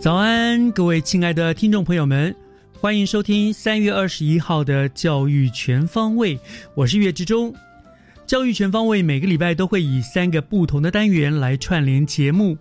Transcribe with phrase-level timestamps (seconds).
[0.00, 2.34] 早安，各位亲爱的听众朋友们，
[2.72, 6.36] 欢迎收听三月二十一号的《教育全方位》，
[6.74, 7.52] 我是岳志忠。
[8.26, 12.56] 《教育全方位》每个礼拜都会以三个不同的单元来串联节目。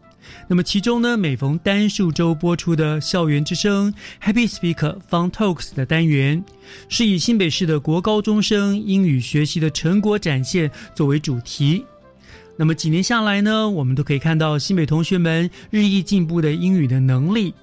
[0.50, 6.44] 那么其中呢，每逢单数周播出的《校园之声》Happy Speak Fun Talks 的单元，
[6.90, 11.86] 是以新北市的国高中生英语学习的成果展现作为主题。
[12.60, 17.54] 那么几年下来呢，我们都可以看到新北同学们日益进步的英语的能力。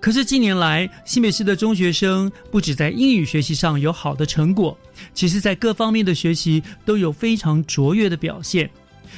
[0.00, 4.76] 可是近年来，新北市的中学生不止在英语学习上有好的成果，
[5.14, 8.68] 其实在各方面的学习都有非常卓越的表现。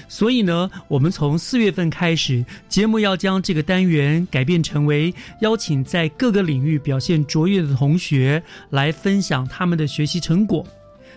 [0.06, 10.62] 所以呢，我们从四月份开始，节目要将这个单元改变成为邀请在各个领域表现卓越的同学来分享他们的学习成果。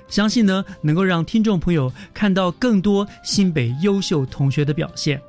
[0.10, 5.22] 相信呢，能够让听众朋友看到更多新北优秀同学的表现。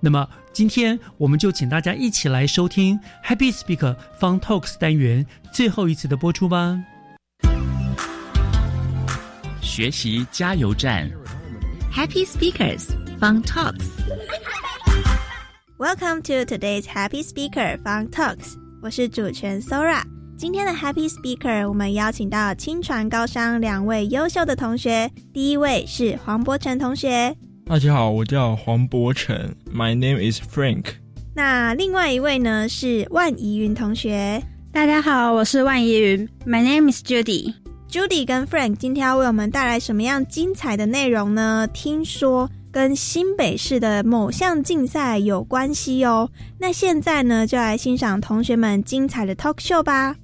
[0.00, 6.76] 那么，今天我们就请大家一起来收听 Happy Speaker Fun Talks 单元最后一次的播出吧。
[9.60, 11.08] 学习加油站
[11.92, 12.86] ，Happy Speakers
[13.20, 13.84] Fun Talks。
[15.78, 18.56] Welcome to today's Happy Speaker Fun Talks。
[18.82, 20.17] 我是主持人 Sora。
[20.38, 25.10] 今天的 Happy Speaker，我们邀请到清传高商两位优秀的同学。
[25.32, 29.36] 第一位是黄博成同学，大家好，我叫黄博成
[29.74, 30.84] ，My name is Frank。
[31.34, 34.40] 那另外一位呢是万怡云同学，
[34.70, 37.54] 大家好，我是万怡云，My name is Judy。
[37.90, 41.68] Judy 跟 Frank 今天要为我们带来什么样精彩的内容呢？
[41.74, 46.30] 听说跟新北市的某项竞赛有关系哦。
[46.60, 50.14] 那现在呢，就来欣赏同学们精彩的 talk show 吧。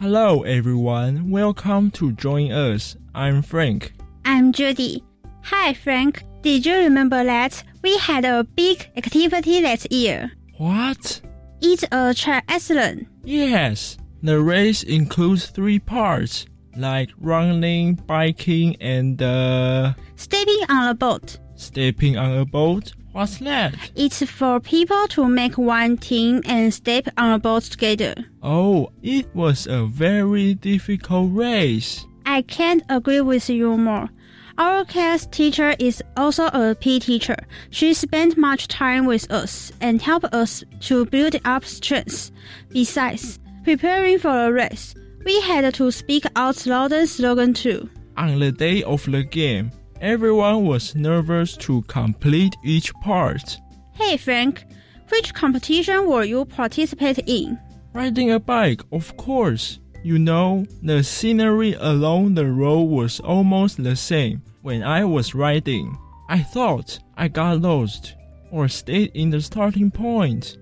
[0.00, 1.28] Hello, everyone.
[1.28, 2.96] Welcome to join us.
[3.16, 3.94] I'm Frank.
[4.24, 5.02] I'm Judy.
[5.42, 6.22] Hi, Frank.
[6.40, 10.30] Did you remember that we had a big activity last year?
[10.56, 11.20] What?
[11.60, 13.08] It's a triathlon.
[13.24, 13.98] Yes.
[14.22, 21.38] The race includes three parts, like running, biking, and uh, stepping on a boat.
[21.56, 22.92] Stepping on a boat?
[23.18, 23.74] What's that?
[23.96, 28.14] It's for people to make one team and step on a boat together.
[28.44, 32.06] Oh, it was a very difficult race.
[32.24, 34.08] I can't agree with you more.
[34.56, 37.38] Our class teacher is also a PE teacher.
[37.70, 42.30] She spent much time with us and helped us to build up strength.
[42.68, 47.90] Besides, preparing for a race, we had to speak out louder slogan too.
[48.16, 53.58] On the day of the game, Everyone was nervous to complete each part.
[53.92, 54.64] Hey Frank,
[55.08, 57.58] which competition were you participate in?
[57.92, 59.80] Riding a bike, of course.
[60.04, 65.98] You know, the scenery along the road was almost the same when I was riding.
[66.28, 68.14] I thought I got lost
[68.52, 70.58] or stayed in the starting point.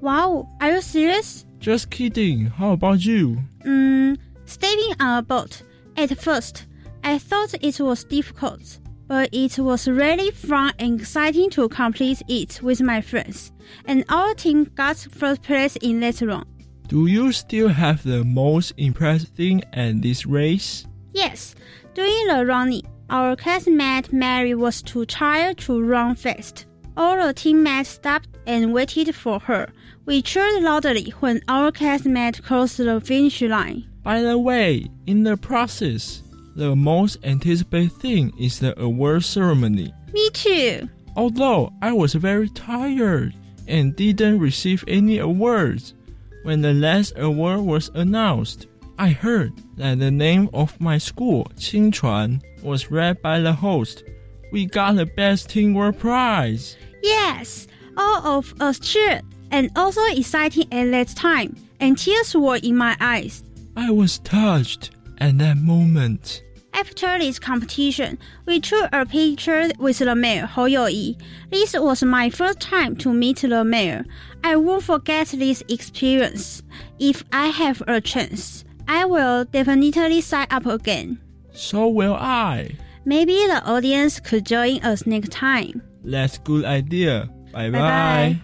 [0.00, 1.46] Wow, are you serious?
[1.60, 2.46] Just kidding.
[2.46, 3.38] How about you?
[3.62, 4.14] Hmm,
[4.46, 5.62] staying on a boat.
[5.96, 6.66] At first,
[7.04, 8.78] I thought it was difficult,
[9.10, 13.50] but it was really fun and exciting to complete it with my friends,
[13.84, 16.44] and our team got first place in that run.
[16.86, 20.86] Do you still have the most impressive thing at this race?
[21.12, 21.56] Yes,
[21.92, 26.66] during the running, our classmate Mary was too tired to run fast.
[26.96, 29.72] All the teammates stopped and waited for her.
[30.06, 33.88] We cheered loudly when our classmate crossed the finish line.
[34.04, 36.22] By the way, in the process,
[36.56, 39.92] the most anticipated thing is the award ceremony.
[40.12, 40.88] Me too.
[41.16, 43.34] Although I was very tired
[43.66, 45.94] and didn't receive any awards,
[46.42, 48.66] when the last award was announced,
[48.98, 54.04] I heard that the name of my school, Qingchuan, was read by the host.
[54.52, 56.76] We got the best teamwork prize.
[57.02, 57.66] Yes,
[57.96, 62.96] all of us cheered, and also exciting at that time, and tears were in my
[63.00, 63.42] eyes.
[63.76, 66.42] I was touched at that moment.
[66.72, 71.20] After this competition, we took a picture with the mayor, Hou Youyi.
[71.50, 74.04] This was my first time to meet the mayor.
[74.44, 76.62] I won't forget this experience.
[76.98, 81.18] If I have a chance, I will definitely sign up again.
[81.52, 82.76] So will I.
[83.04, 85.82] Maybe the audience could join us next time.
[86.04, 87.28] That's a good idea.
[87.52, 88.38] Bye Bye bye.
[88.38, 88.40] bye.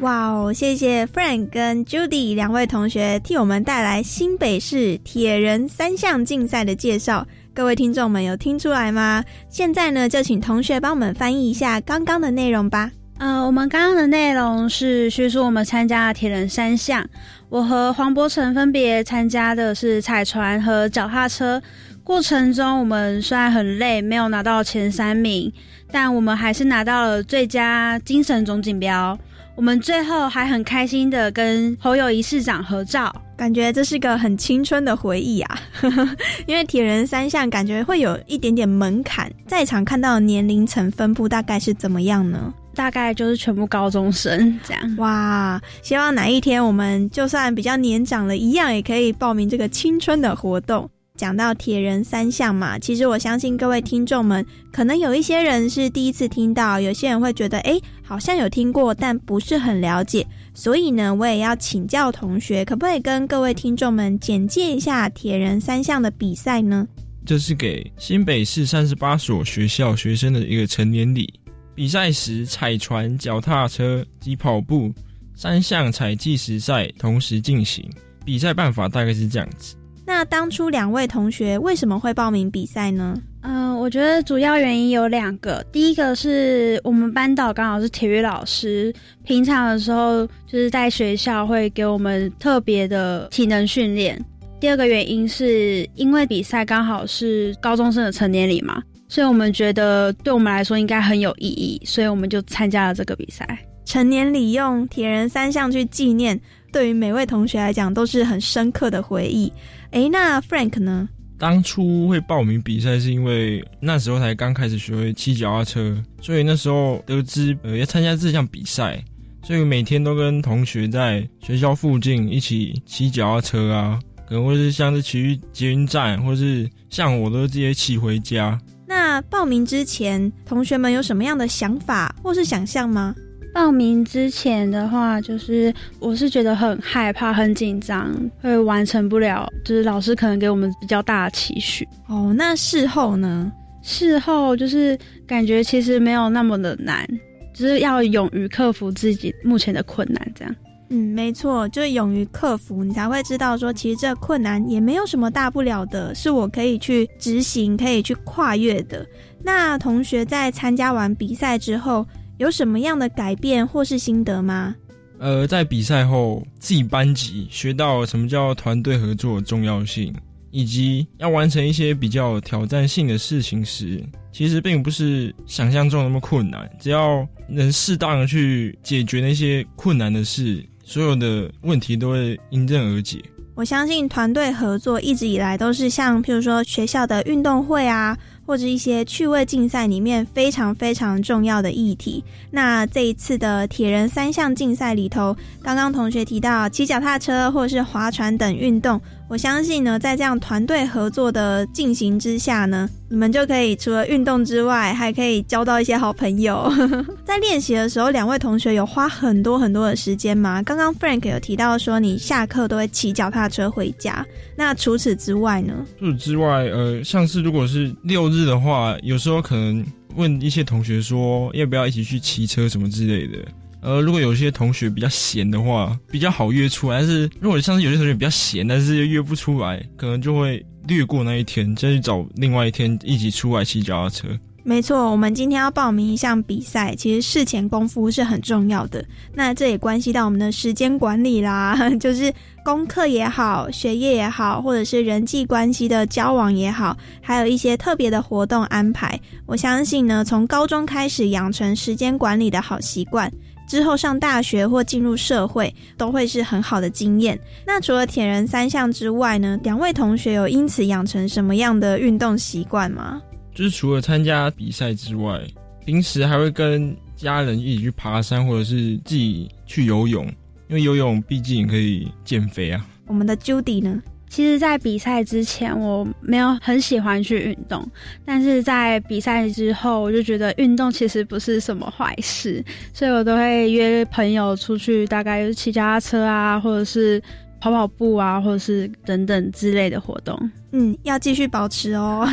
[0.00, 7.26] 哇哦，谢谢 Frank 跟 Judy 两位同学替我们带来新北市铁人三项竞赛的介绍。
[7.52, 9.24] 各位听众们有听出来吗？
[9.48, 12.92] 现在呢，就请同学帮我们翻译一下刚刚的内容吧。
[13.18, 17.04] 呃，我们刚刚的内容是叙述我们参加的铁人三项。
[17.48, 21.60] 我和黄博成分别参加的是彩船和脚踏车。
[22.04, 25.52] 过程中，我们虽然很累，没有拿到前三名，
[25.90, 29.18] 但我们还是拿到了最佳精神总锦标。
[29.58, 33.12] 我们最后还很开心的跟侯友谊市长合照。
[33.36, 35.58] 感觉这是个很青春的回忆啊，
[36.46, 39.28] 因为铁人三项感觉会有一点点门槛。
[39.48, 42.54] 在场看到的年龄层分布大概是怎么样呢？
[42.76, 44.96] 大概就是全部高中生这样。
[44.98, 50.88] 哇，希望哪一天我们就算比较年长了，一样也可以报名这个青春的活动。
[51.18, 60.24] 讲到铁人三项嘛，其实我相信各位听众们，可能有一些人是第一次听到，有些人会觉得，诶，好像有听过，但不是很了解。
[60.54, 66.86] 所以呢，我也要请教同学，可不可以跟各位听众们简介一下铁人三项的比赛呢？
[67.26, 71.28] 这是给新北市三十八所学校学生的一个成年礼。
[71.74, 74.92] 比赛时，踩船、脚踏车及跑步
[75.34, 77.84] 三项采计时赛同时进行。
[78.24, 79.74] 比赛办法大概是这样子。
[80.08, 83.14] 那当初两位同学为什么会报名比赛呢？
[83.42, 85.62] 嗯、我觉得主要原因有两个。
[85.70, 88.90] 第一个是我们班导刚好是体育老师，
[89.22, 94.18] 平常的时候就是在学校会给我们特别的体能训练。
[94.58, 103.46] 第二个原因是因为比赛刚好是高中生的成年礼嘛，所以我们觉得对我们来说应该很有意义，所以我们就参加了这个比赛。
[103.84, 106.38] 成年礼用铁人三项去纪念，
[106.72, 109.52] 对于每位同学来讲都是很深刻的回忆。
[109.92, 111.08] 诶，那 Frank 呢？
[111.38, 119.02] 当初会报名比赛，是因为那时候才刚开始学会骑脚踏车，所以那时候得知呃要参加这项比赛，
[119.44, 128.60] 所以每天都跟同学在学校附近一起骑脚踏车啊，可能或是像是骑去捷运站，或是像我都直接骑回家。
[128.84, 133.14] 那报名之前，同学们有什么样的想法或是想象吗？
[133.54, 141.86] 报名之前的话，就是我是觉得很害怕、很紧张，会完成不了，就是老师可能给我们比较大的期许。
[142.06, 143.50] 哦，那事后呢？
[143.82, 147.06] 事后就是感觉其实没有那么的难，
[147.54, 150.54] 只是要勇于克服自己目前的困难，这样。
[150.90, 159.06] 嗯，没错，就是勇于克服，你才会知道说，其实这困难也没有什么大不了的，是我可以去执行、可以去跨越的。
[159.42, 162.06] 那同学在参加完比赛之后，
[162.38, 164.74] 有什么样的改变或是心得吗？
[165.18, 170.14] 呃，在比赛后，自己班级学到什么叫团队合作的重要性，
[170.52, 174.00] 以及要完成一些比较有挑战性的事情时，
[174.32, 176.70] 其实并不是想象中那么困难。
[176.78, 183.20] 只要能适当的去解决那些困难的事，所有的问题都会迎刃而解。
[183.56, 188.16] 我相信团队合作一直以来都是像，譬如说学校的运动会啊，
[188.48, 192.24] 或者一些趣味竞赛里面非常非常重要的议题。
[192.50, 206.72] 那这一次的铁人三项竞赛里头，刚刚同学提到骑脚踏车或是划船等运动，我相信呢，在这样团队合作的进行之下呢，你们就可以除了运动之外，还可以交到一些好朋友。
[207.26, 210.62] 在练习的时候，两位同学有花很多很多的时间吗？
[210.62, 214.24] 刚刚 Frank 有提到说，你下课都会骑脚踏车回家。
[214.56, 215.74] 那除此之外呢？
[215.98, 219.84] 除此之外，呃，像是如果是六日的话，有时候可能
[220.16, 223.36] 问一些同学说要不要一起去骑车什么之类的。
[223.80, 234.28] 呃，如果有些同学比较闲的话，比较好约出来；但是如果像是有些同学比较闲，但是又约不出来，可能就会略过那一天，再去找另外一天一起出来骑脚踏车。
[234.64, 239.02] 没错，我们今天要报名一项比赛，其实事前功夫是很重要的。
[239.32, 242.30] 那这也关系到我们的时间管理啦， 就是
[242.62, 249.18] 功课也好，学业也好，或者是人际关系的交往也好，还有一些特别的活动安排。
[249.46, 253.32] 我相信呢，从高中开始养成时间管理的好习惯，
[253.68, 257.38] 之后上大学或进入社会都会是很好的经验。
[257.64, 263.22] 那除了铁人三项之外呢，两位同学有因此养成什么样的运动习惯吗？
[263.54, 265.40] 就是除了参加比赛之外，
[265.84, 270.24] 平时还会跟家人一起去爬山，或者是自己去游泳，
[270.68, 272.86] 因为游泳毕竟可以减肥啊。
[273.06, 274.00] 我们的 Judy 呢？
[274.28, 277.86] 其实，在比赛之前，我没有很喜欢去运动，
[278.24, 287.22] 但是在比赛之后，我就觉得运动其实不是什么坏事，所以我都会约朋友出去，大概就是骑脚踏车啊，或者是。
[287.60, 290.38] 跑跑步啊，或者是等等之类的活动，
[290.70, 292.24] 嗯，要继续保持哦。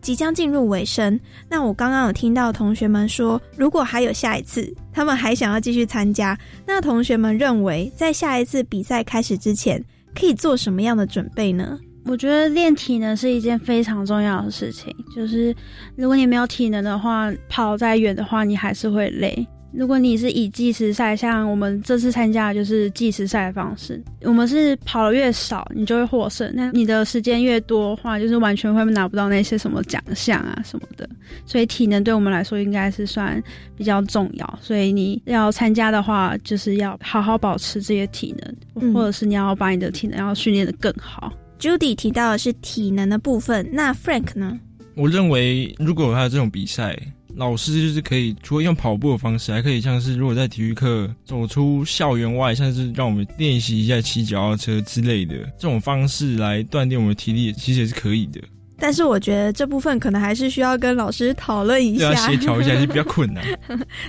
[0.00, 6.34] 即将进入尾声，那我刚刚有听到同学们说，如果还有下一次，他们还想要继续参加。
[6.66, 11.78] 那同学们认为，在下一次比赛开始之前，可以做什么样的准备呢？
[12.04, 15.54] 我觉得练体能是一件非常重要的事情，就是
[15.94, 19.46] 如果你没有体能的话，跑再远的话，你还是会累。
[19.74, 26.50] 如果你是以计时赛，像我们这次参加的就是计时赛的方式，我们是跑的越少，你就会获胜。
[26.54, 31.08] 那你的时间越多的话，就是完全会拿不到那些什么奖项啊什么的。
[31.46, 33.42] 所以体能对我们来说应该是算
[33.76, 34.58] 比较重要。
[34.60, 38.34] 所以你要参加的话，就是要好好保持这些体
[38.74, 41.32] 能，或者是你要把你的体能要训练的更好。
[41.58, 44.60] Judy 提到的是体能的部分，那 Frank 呢？
[44.94, 46.94] 我认为如果他有这种比赛。
[47.34, 58.40] 老师就是可以，除了用跑步的方式，还可以像是如果在体育课走出校园外，像是让我们练习一下骑脚踏车之类的这种方式来锻炼我们的体力，其实也是可以的。
[58.82, 63.44] 但是我觉得这部分可能还是需要跟老师讨论一下，协调一下 是比较困难。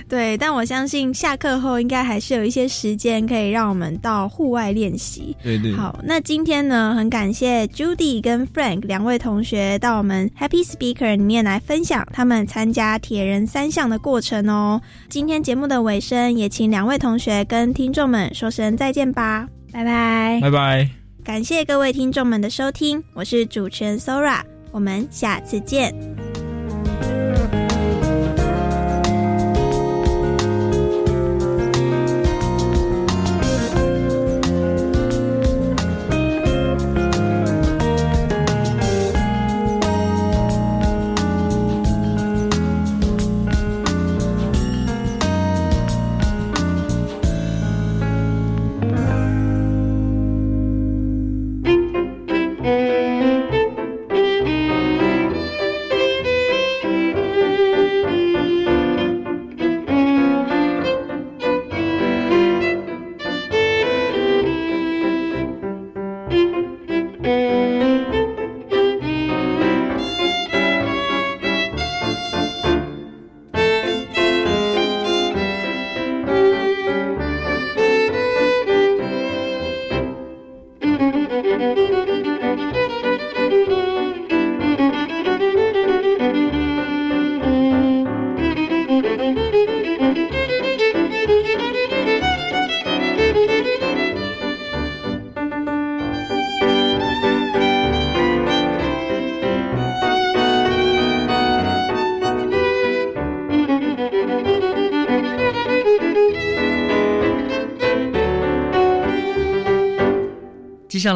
[0.08, 5.36] 对，但我相信下课后应该还是有一些时间可以让我们到户外练习。
[5.44, 5.72] 对对。
[5.74, 14.80] 好，那今天呢，很感谢 Judy 跟 Frank 两位同学到我们 Happy Speaker 里面来分享他们参加铁人三项的过程哦。
[15.08, 20.90] 今天节目的尾声，也请两位同学跟听众们说声再见吧，拜拜，拜拜。
[21.22, 24.53] 感谢各位听众们的收听，我是主持人 Sora。
[24.74, 26.33] 我们下次见。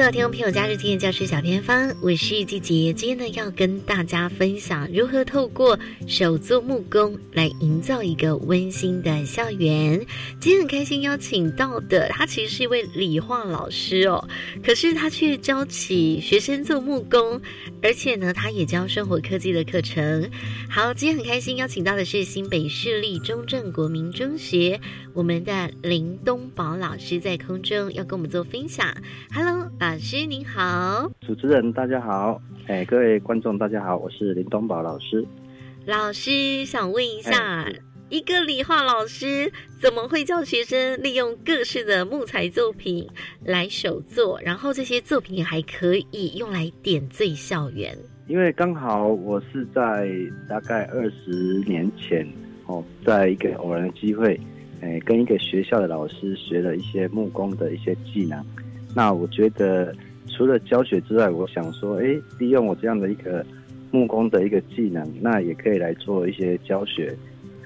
[0.00, 2.90] 欢迎所有听众朋友加入今天教师小偏方，我是季杰。
[2.90, 10.00] 今天呢，要跟大家分享如何透过手做木工来营造一个温馨的校园。
[10.40, 14.26] 今天很开心邀请到的，他其实是一位理化老师哦，
[14.64, 17.38] 可是他却教起学生做木工，
[17.82, 20.30] 而且呢，他也教生活科技的课程。
[20.70, 24.80] 好，今天很开心邀请到的是新北市立中正国民中学
[25.12, 28.96] 我们的林东宝老师，在空中要跟我们做分享。
[29.30, 29.70] Hello。
[29.98, 35.24] 师您好，主持人大家好，哎，各位观众大家好，我是林东宝老师。
[35.86, 37.66] 老师想问一下，
[38.08, 43.06] 一个理化老师怎么会教学生利用各式的木材作品
[43.44, 47.96] 来手做，然后这些作品还可以用来点缀校园？
[48.28, 50.08] 因为刚好我是在
[50.48, 51.32] 大概二十
[51.66, 52.26] 年前
[52.66, 54.38] 哦，在一个偶然的机会，
[54.80, 58.44] 哎，跟一个学校的老师学了一些木工的一些技能。
[58.94, 59.94] 那我觉得
[60.26, 63.44] 除了教学之外，我想说，哎，利用我这样的一个
[63.90, 67.16] 木工的一个技能，那也可以来做一些教学，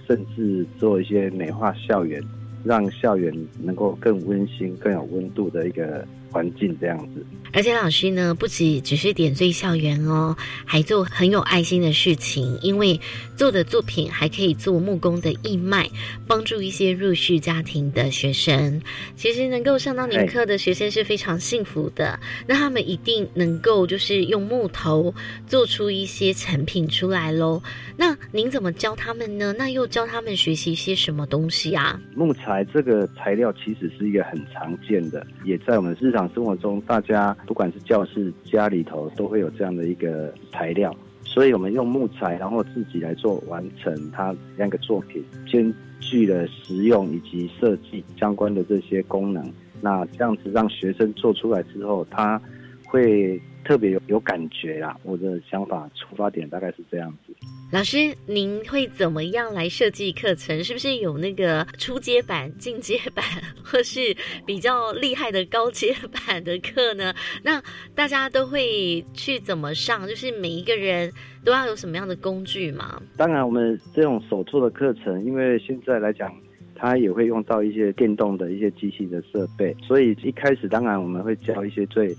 [0.06, 2.22] 甚至做一些美化校园，
[2.64, 6.06] 让校园能够更温馨、更有温度的一个。
[6.34, 12.58] 环境这样子，而且老师呢，不止只是点缀校园哦，还做很有爱心的事情。
[12.62, 13.00] 因为
[13.36, 15.88] 做的作品还可以做木工的义卖，
[16.26, 18.82] 帮助一些弱势家庭的学生。
[19.14, 22.18] 其实能够上到您课的学生是非常幸福的。
[22.48, 25.14] 那他们一定能够就是用木头
[25.46, 27.62] 做出一些成品出来喽。
[27.96, 29.54] 那您怎么教他们呢？
[29.56, 32.00] 那又教他们学习一些什么东西啊？
[32.16, 36.24] 木材这个材料其实是一个很常见的，也在我们日常。
[36.34, 49.52] 生活中，大家不管是教室、家里头，都会有这样的一个材料，所以我们用木材，然后自己来做完成它那个作品，兼具了实用以及设计相关的这些功能。
[49.80, 52.40] 那这样子让学生做出来之后，他
[52.86, 54.96] 会特别有有感觉啦。
[55.02, 57.34] 我的想法出发点大概是这样子。
[57.72, 60.62] 老师，您会怎么样来设计课程？
[60.62, 63.24] 是不是有那个初阶版、进阶版，
[63.64, 64.16] 或是
[64.46, 67.12] 比较厉害的高阶版的课呢？
[67.42, 67.60] 那
[67.94, 70.06] 大家都会去怎么上？
[70.06, 71.10] 就是每一个人
[71.44, 73.02] 都要有什么样的工具吗？
[73.16, 76.32] 当然，我们这种手做的课程，因为现在来讲，
[76.76, 82.14] 它也会用到一些电动的一些机器的设备，所以一开始当然我们会教一些最。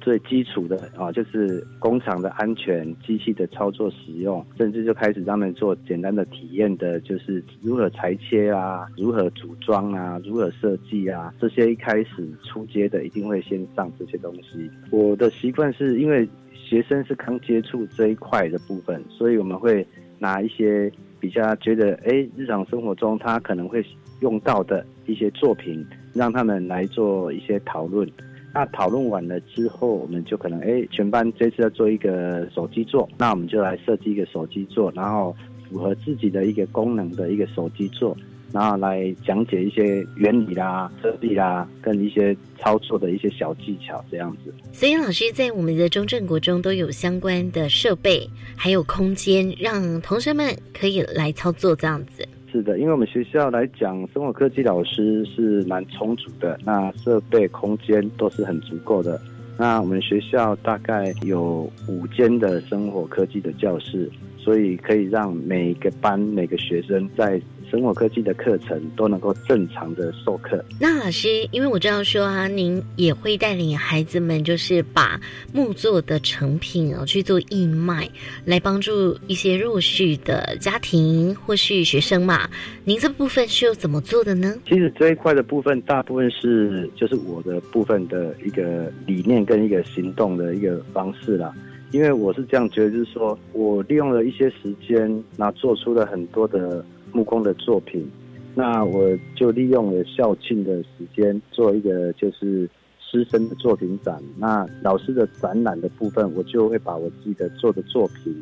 [0.00, 14.70] 最基础的啊，就是工厂的安全、机器的操作使用，甚至就开始让他们做简单的体验的，就是如何裁切啊，如何组装啊，如何设计啊，这些一开始出街的一定会先上这些东西。
[14.90, 19.86] 我的习惯是因为学生是刚接触这一块的部分，所以我们会
[20.18, 20.90] 拿一些
[21.20, 23.84] 比较觉得哎，日常生活中他可能会
[24.20, 28.08] 用到的一些作品，让他们来做一些讨论。
[28.54, 35.36] 那讨论完了之后，我们就可能哎，全班这次要做一个手机座，那我们就来设计一个手机座，然后
[35.70, 38.16] 符合自己的一个功能的一个手机座，
[38.52, 44.52] 然后来讲解一些原理啦、设计啦，跟一些操作的一些小技巧这样子。
[44.72, 52.26] 所以老师在我们的中正国中都有相关的设备，还有空间，让同学们可以来操作这样子。
[52.50, 59.20] 是的，因为我们学校来讲，生活科技老师是蛮充足的，那设备空间都是很足够的。
[59.58, 67.40] 那我们学校大概有五间的生活科技的教室，所以可以让每个班每个学生在。
[67.70, 70.64] 生活科技的课程都能够正常的授课。
[70.80, 75.20] 那老师，因为我知道说啊，您也会带领孩子们，就是把
[75.52, 78.08] 木作的成品哦去做义卖，
[78.44, 82.48] 来帮助一些弱势的家庭或是学生嘛。
[82.84, 84.54] 您这部分是又怎么做的呢？
[84.66, 91.52] 其实这一块的部分，大部分是就是我的部分的一个理念跟一个行动的一个方式啦。
[91.90, 96.84] 因为我是这样觉得，就是说我利用了一些时间，那做出了很多的。
[97.12, 98.10] 木工的作品，
[98.54, 102.68] 那我就利用了校庆的时间做一个就是
[102.98, 104.20] 师生的作品展。
[104.36, 108.34] 那老师的展览的部分，我就会把我自己的做的作品，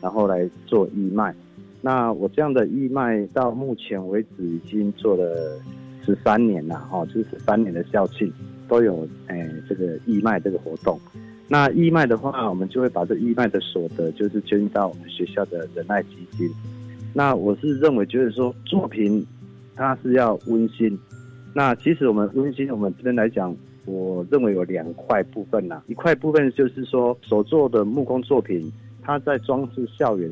[0.00, 1.34] 然后来做义卖。
[1.82, 5.60] 那我这样的义卖到目前为止已经做了
[6.04, 8.32] 十三年了，哈，就是十三年的校庆
[8.66, 10.98] 都有诶这个义卖这个活动。
[11.48, 16.50] 那义卖的话，我们就会把这义卖的所得就是捐到我们学校的仁爱基金。
[17.16, 19.26] 那我是认为，觉得说作品
[19.74, 20.98] 它是要温馨。
[21.54, 25.82] 那其实我们温馨，我们这边来讲，我认为有两块部分呐。
[25.86, 30.30] 一块部分就是说所做的木工作品，它在装饰校园，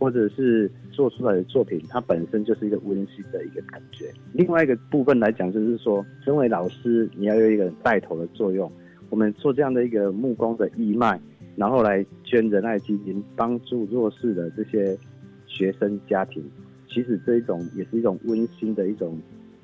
[0.00, 4.12] 或者是做出来的作品，它本身就是一个温馨的一个感觉。
[4.32, 8.68] 另外一个部分来讲，就是说，身为老师，你要有一个带头的作用。
[9.10, 11.20] 我们做这样的一个木工的义卖，
[11.54, 14.98] 然后来捐仁爱基金，帮助弱势的这些。
[15.56, 16.44] 学生家庭，
[16.88, 19.18] 其实这一种也是一种温馨的一种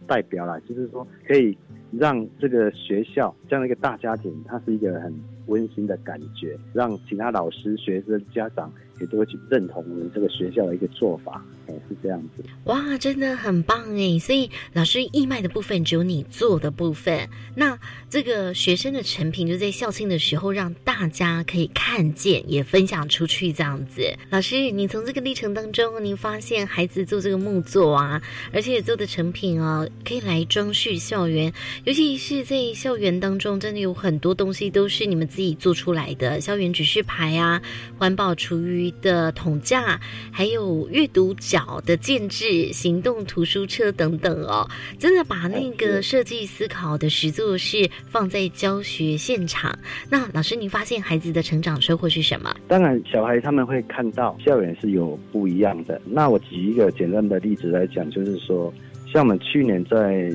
[0.07, 1.57] 代表啦，就是说可以
[1.91, 5.13] 让这个学校这样的一个大家庭，它是一个很
[5.47, 11.45] 温馨的感觉，让其他老师、学生、家长也都会去认同我们这个学校的一个做法。
[11.67, 14.19] 哎是这样子哇，真的很棒哎！
[14.19, 17.79] 所以老师义卖的部分只有你做的部分，那
[18.11, 24.03] 这个学生的成品就在校庆的时候让大家可以看见，也分享出去这样子。
[24.31, 28.21] 老师，你从这个历程当中，您发现孩子做这个木作啊，
[28.53, 31.53] 而且做的成品哦，可以来装饰校园，
[31.85, 37.63] 尤其是在校园当中，真的有很多东西都是你们自己做出来的，校园指示牌啊，
[37.99, 39.99] 环保厨余的桶架，
[40.31, 49.77] 还有阅读角的建制、行动图书车等等哦，真的把那个设计思考的实作是放在教学现场。
[50.11, 52.55] 那老师，您发现孩子的成长收获是什么？
[52.69, 56.01] 当然，小孩他们会看到校园是有不一样的。
[56.05, 58.73] 那我举一个简单的例子来讲，就是说，
[59.13, 60.31] 像我们去年在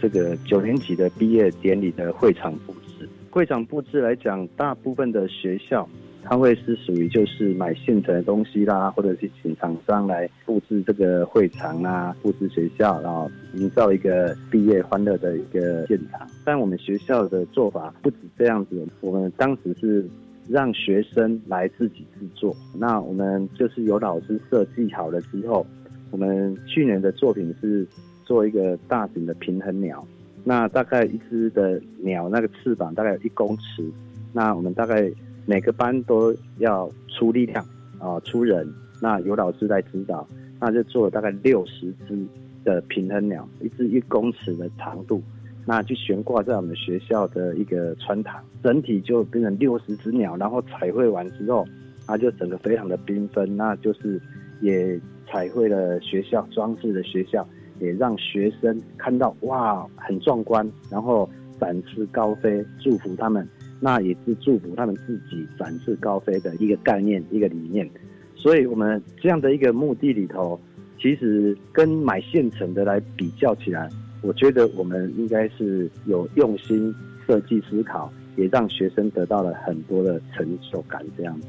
[0.00, 5.88] 这个九年级的毕业典礼的会场布置，会场布置来讲，大部分的学校，
[6.28, 16.28] 它会是属于就是买现成的东西啦，或者是请厂商来布置这个会场啊，布置学校，然后营造一个毕业欢乐的一个现场。
[16.44, 20.04] 但我们学校的做法不止这样子，我们当时是
[20.48, 22.54] 让学生来自己制作。
[22.78, 25.66] 那我们就是有老师设计好了之后，
[26.10, 27.86] 我们去年的作品是。
[28.26, 30.04] 做一个大型的平衡鸟，
[30.42, 33.88] 那大概一只的鸟那个翅膀大概有一公尺，
[34.32, 35.08] 那我们大概
[35.46, 37.64] 每个班都要出力量
[37.98, 38.68] 啊，出人，
[39.00, 40.26] 那有老师在指导，
[40.60, 42.26] 那就做了大概六十只
[42.64, 45.22] 的平衡鸟，一只一公尺的长度，
[45.64, 51.64] 那就悬挂在我们学校的一个穿堂，整体就变成六十只鸟，然后彩绘完之后，
[52.06, 54.20] 它就整个非常的缤纷，那就是
[54.60, 57.46] 也彩绘了学校，装饰的学校。
[57.78, 61.28] 也让学生看到哇，很壮观，然后
[61.60, 63.46] 展翅高飞，祝福他们，
[63.80, 67.88] 那也是祝福他们自己展翅高飞的一个概念，一个理念。
[68.34, 70.60] 所以，我们这样的一个目的里头，
[71.00, 73.88] 其实跟买现成的来比较起来，
[74.22, 76.94] 我觉得我们应该是有用心
[77.26, 81.04] 设计思考，也让学生得到了很多的成就感。
[81.16, 81.48] 这样子，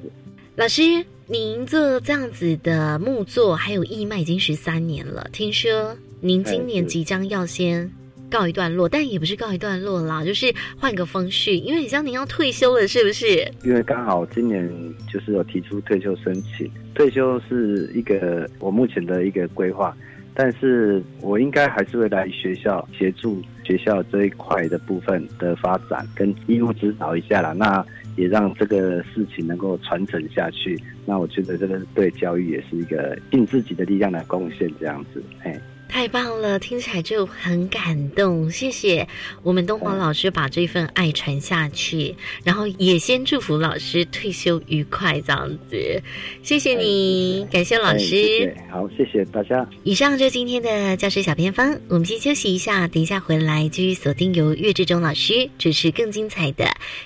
[0.56, 0.82] 老师，
[1.28, 5.96] 您做这样子的木作还有义卖已经十三年了，听说。
[6.20, 7.88] 您今年即将要先
[8.30, 13.50] 告一段落，但也不是告一段落啦，就是换个方式，因为你像您要退休了，是不是？
[13.64, 14.70] 因为刚好今年
[15.12, 19.96] 就是有提出退休申请，退休是一个我目前的一个规划，
[20.34, 27.54] 但是我应该还是会来学校协助学校这一块的部分的发展，跟义务指导一下啦。
[27.54, 27.86] 那
[28.18, 30.78] 也让这个事情能够传承下去。
[31.06, 35.58] 那我觉得这个对教育也是一个尽自己的力量来贡献，这样子，哎。
[35.90, 38.52] 太棒了，听起来就很感动。
[38.52, 39.08] 谢谢
[39.42, 46.02] 我们东华老师把这份爱传下去，然后也先祝福老师退休愉快，这样子。
[46.44, 48.56] 谢谢你，感谢老师。
[48.70, 49.68] 好，谢谢大家。
[49.84, 56.66] 以上就是今天的教师小偏方，我们先休息一下，等一下回来继续锁定由岳志忠老师主持更精彩的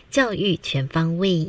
[0.10, 1.48] 教育全方位。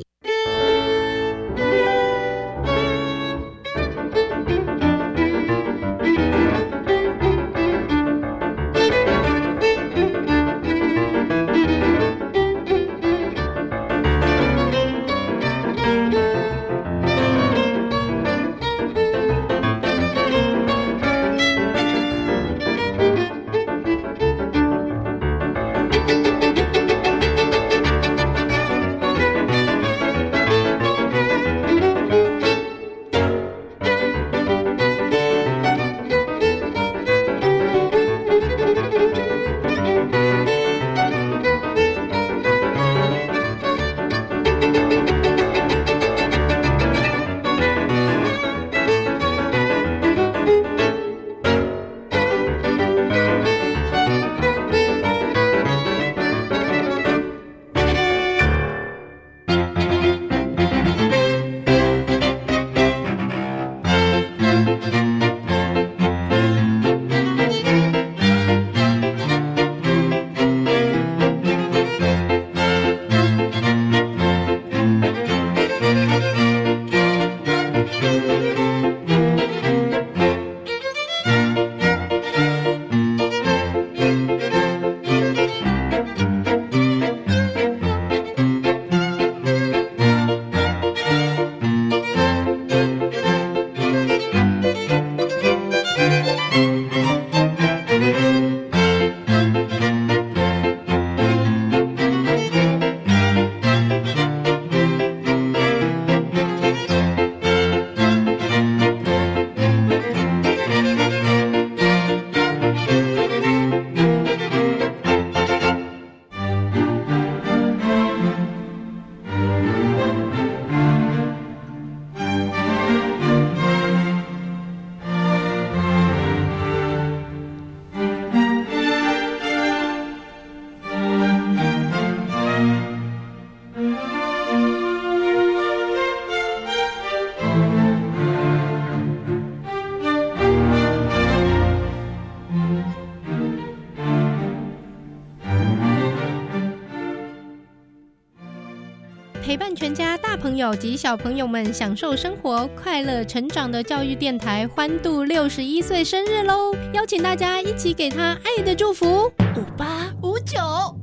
[150.74, 156.74] 及小朋友们享受生活、快乐成长的教育电台欢度六十一岁生日喽！
[156.92, 159.32] 邀请大家一起给他爱的祝福。
[159.56, 160.58] 五八五九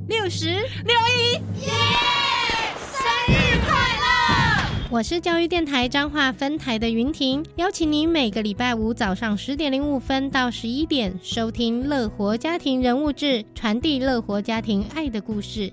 [0.08, 1.72] 六十六一，耶！
[2.92, 4.68] 生日快乐！
[4.90, 15.72] 我是教育电台彰化分台的云婷，邀请您每个礼拜五早上十点零五分到十一点收听乐活家庭人物志，传递乐活家庭爱的故事。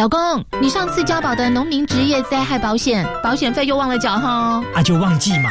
[0.00, 4.64] 老公，你上次交保的农民职业灾害保险保险费又忘了缴哈？
[4.74, 5.50] 那，就忘记嘛。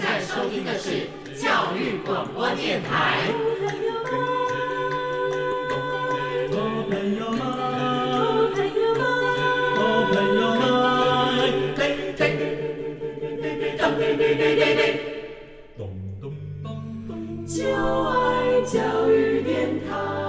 [0.00, 3.18] 现在收听的是教育广播电台。
[17.44, 17.64] 就
[18.04, 20.28] 爱教育电台。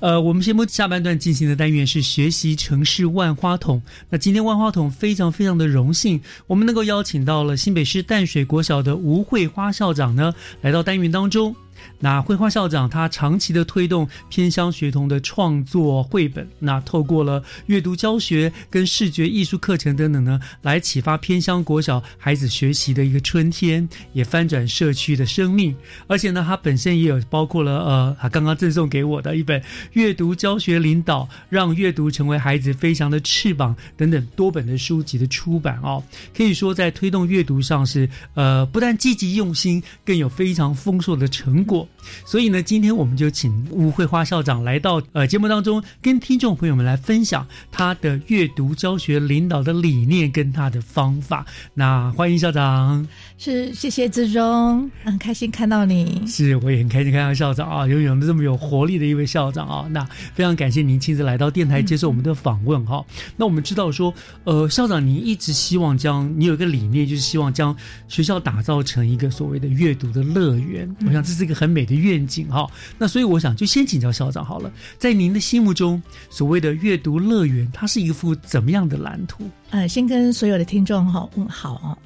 [0.00, 3.82] 呃，我们节目下半段进行的单元是学习城市万花筒。
[4.10, 11.54] 那今天万花筒非常非常的荣幸，我们能够邀请到了新北市淡水国小的吴慧花校长呢，来到单元当中。
[12.00, 25.74] 那绘画校长他长期的推动偏乡学童的创作绘本，那透过了阅读教学跟视觉艺术课程等等呢，来启发偏乡国小孩子学习的一个春天，也翻转社区的生命。
[26.06, 29.62] 而且呢，他本身也有包括了呃，他刚刚赠送给我的一本
[29.94, 36.02] 阅读教学领导，让阅读成为孩子飞翔的翅膀等等多本的书籍的出版哦，
[36.36, 41.88] 可以说在推动阅读上是呃，不但积极用心，更有非常丰硕的成果。
[42.26, 51.46] 所以呢，今天我们就请吴慧花校长来到呃节目当中，跟听众朋友们来分享他的阅读教学领导的理念跟他的方法。
[51.72, 56.22] 那欢迎校长，是谢谢志忠，很开心看到你。
[56.26, 59.86] 是，我也很开心看到校长啊，拥有这么有活力的一位校长啊。
[59.90, 63.02] 那非常感谢您亲自来到电台接受我们的访问哈。
[63.38, 64.12] 那我们知道说，
[64.44, 67.74] 呃，校长您一直希望将你有一个理念，就是希望将
[68.08, 70.94] 学校打造成一个所谓的阅读的乐园。
[71.06, 71.64] 我想这是一个很。
[71.64, 79.48] 很美的愿景哈，那所以我想就先请教校长好了，在您的心目中，所谓的阅读乐园，它是一幅怎么样的蓝图？
[79.70, 81.96] 呃，先跟所有的听众哈问好啊。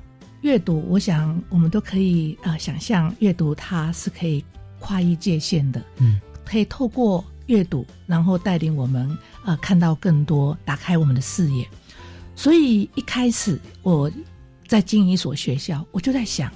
[0.43, 4.45] 阅读，我想我们都可以呃想象，阅读它是可以
[4.79, 9.11] 跨越界限的，嗯，可以透过阅读，然后带领我们
[9.45, 11.67] 呃看到更多，打开我们的视野。
[12.37, 14.09] 所以一开始我
[14.69, 16.49] 在经营一所学校，我就在想。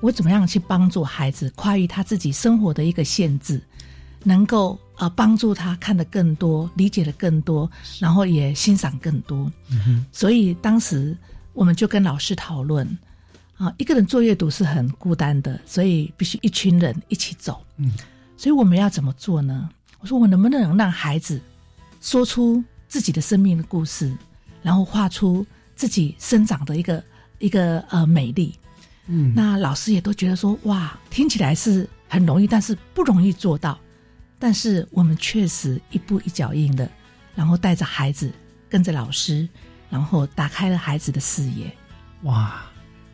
[0.00, 3.60] 我怎么样去帮助孩子跨越他自己生活的一个限制，
[4.22, 9.50] 能够呃帮助他看得更多，理解的更多，然后也欣赏更多。
[9.70, 11.16] 嗯所以当时
[11.52, 12.86] 我们就跟老师讨论
[13.56, 17.60] 啊，一个人做阅读是很孤单的，所以必须一群人一起走。
[17.76, 17.92] 嗯，
[18.36, 19.68] 所以我们要怎么做呢？
[19.98, 21.40] 我说我能不能让孩子
[22.00, 24.16] 说出自己的生命的故事，
[24.62, 27.02] 然后画出自己生长的一个
[27.40, 28.54] 一个呃美丽。
[29.08, 33.78] 嗯，那老师也都觉得说，哇，听起来是很容易，但是不容易做到。
[34.38, 36.88] 但是我们确实一步一脚印的，
[37.34, 38.30] 然后带着孩子，
[38.68, 39.48] 跟着老师，
[39.90, 41.68] 然后打开了孩子的视野。
[42.22, 42.62] 哇，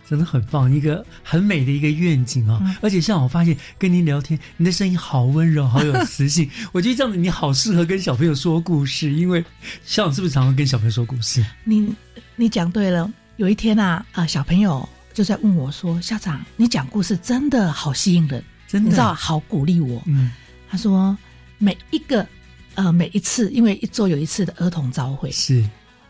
[0.06, 2.60] 真的很棒，一个很美的一个愿景哦。
[2.82, 6.50] 而且像我发现跟您聊天，你的声音好温柔，好有磁性。
[6.72, 9.42] 我觉得这样子你好适合跟小朋友说故事，因为
[9.84, 11.44] 校长是不是常常跟小朋友说故事？
[11.64, 11.94] 你
[12.36, 13.10] 你讲对了。
[13.36, 20.32] 有一天啊，啊，小朋友就在问我说：“校长，你讲故事真的好吸引人，真的，你知道好鼓励我。”嗯，
[20.68, 21.16] 他说
[21.56, 22.26] 每一个
[22.74, 25.64] 呃每一次，因为一周有一次的儿童早会是。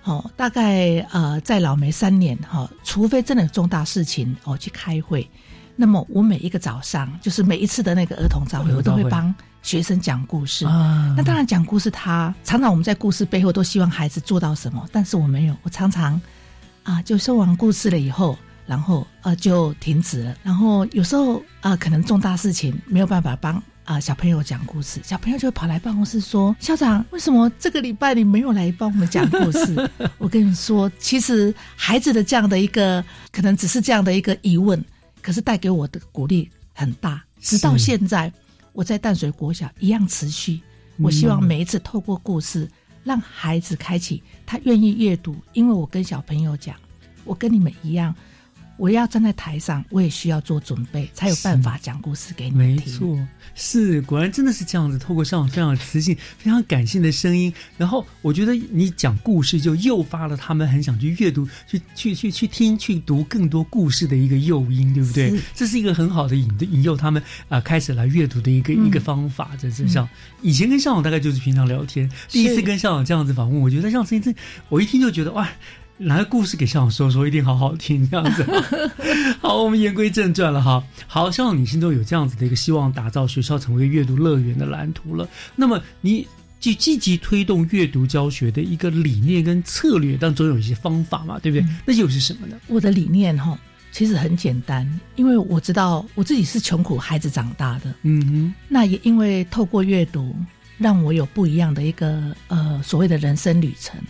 [0.04, 5.26] 哦，大概呃，在老梅三年哈，除非真的有重大事情哦去开会，
[5.76, 10.66] 那么我每一个早上，就是每一次的那个儿童早会，我都会帮学生讲故事。
[11.16, 16.20] 那当然讲故事，他常常我们在故事背后都希望孩子做到什么，但是我没有，我常常
[16.82, 23.62] 啊，就说完故事了以后，然后呃就停止了，然后有时候啊，可能重大事情没有办法帮。
[23.84, 34.82] 啊，小朋友讲故事，小朋友就跑来办公室说：“校长，为什么这个礼拜你没有来帮我们讲故事？” 我跟你说，其实孩子的这样的一个，可能只是这样的一个疑问，
[35.20, 37.22] 可是带给我的鼓励很大。
[37.40, 38.32] 直到现在，
[38.72, 40.58] 我在淡水国小一样持续。
[40.96, 42.66] 我希望每一次透过故事，
[43.02, 46.74] 让孩子开启他愿意阅读，因为我跟小朋友讲，
[47.26, 48.14] 我跟你们一样。
[48.76, 52.58] 我要站在台上，我也需要做准备，才有办法讲故事给你听。
[52.58, 54.98] 没错，是果然真的是这样子。
[54.98, 65.38] 透过上非常磁性、非常感性的声音，然后我觉得你讲故事就诱发了他们很想去阅读、去去去去听、去读更多故事的一个诱因，对不对？
[65.54, 69.50] 这是一个很好的引引诱他们啊开始来阅读的一个一个方法。
[69.60, 70.08] 这是像
[70.42, 74.34] 以前跟校长大概就是平常聊天，第一次跟校长这样子访问，我觉得这样声音真，
[74.68, 75.48] 我一听就觉得哇。
[75.96, 78.44] 拿个故事给校长说说，一定好好听这样子。
[79.40, 80.82] 好，我们言归正传了哈。
[81.06, 85.28] 好，校长，你心中有这样子的一个希望，打造学校成为阅读乐园的蓝图了。
[85.54, 86.26] 那么，你
[86.60, 91.66] 去积极推动阅读教学的一个理念跟策略，但总有一些方法嘛，对不对？
[91.86, 92.56] 那又是什么呢？
[92.66, 93.56] 我的理念哈，
[93.92, 98.54] 其实很简单，因为我知道我自己是穷苦孩子长大的，嗯哼。
[98.68, 100.34] 那也因为透过阅读，
[100.76, 104.00] 让我有不一样的一个呃所谓的人生旅程。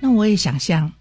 [0.00, 0.92] 那我也想象。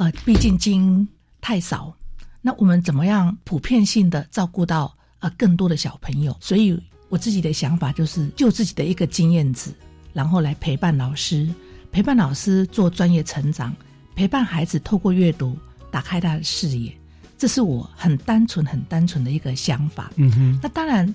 [0.00, 1.06] 呃，毕竟金
[1.42, 1.94] 太少，
[2.40, 6.34] 那我们怎么样普遍性的照顾到呃更多的小朋友？
[6.40, 9.70] 所以我自己的想法就是，就自己的一个经验值，
[10.14, 11.46] 然后来陪伴老师，
[11.92, 13.76] 陪伴老师做专业成长，
[14.16, 15.54] 陪伴孩子透过阅读
[15.90, 16.90] 打开他的视野。
[17.36, 20.10] 这是我很单纯、很单纯的一个想法。
[20.16, 20.58] 嗯哼。
[20.62, 21.14] 那当然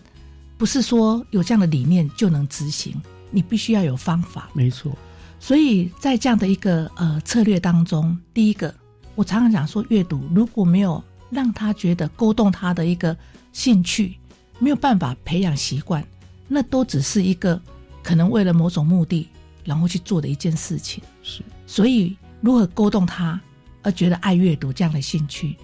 [0.59, 2.93] 不是说有这样的理念就能执行，
[3.31, 4.47] 你必须要有方法。
[4.53, 4.95] 没错。
[5.39, 8.73] 所以在这样的一个呃策略当中，第一个，
[9.13, 13.15] 我常常讲说，阅读如果没有让他觉得勾动他的一个
[13.53, 14.17] 兴趣，
[14.57, 16.03] 没有办法培养习惯，
[16.47, 17.61] 那都只是一个
[18.01, 19.27] 可能为了某种目的
[19.63, 21.03] 然后去做的一件事情。
[21.21, 23.39] 是，所以如何勾动他
[23.83, 25.55] 而觉得爱阅读这样的兴趣，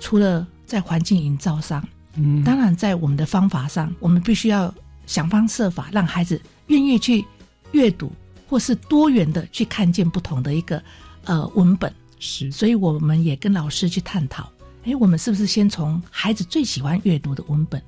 [0.00, 4.72] 除了在环境营造上，嗯，当然在我们的方法上，我们必须要
[5.06, 7.24] 想方设法让孩子愿意去
[7.72, 8.10] 阅读。
[8.48, 10.82] 或是多元的去看见不同的一个
[11.24, 14.48] 呃文本，是，所以我们也跟老师去探讨，
[14.84, 17.82] 哎，我们是不是先从孩子最喜欢阅读的文本，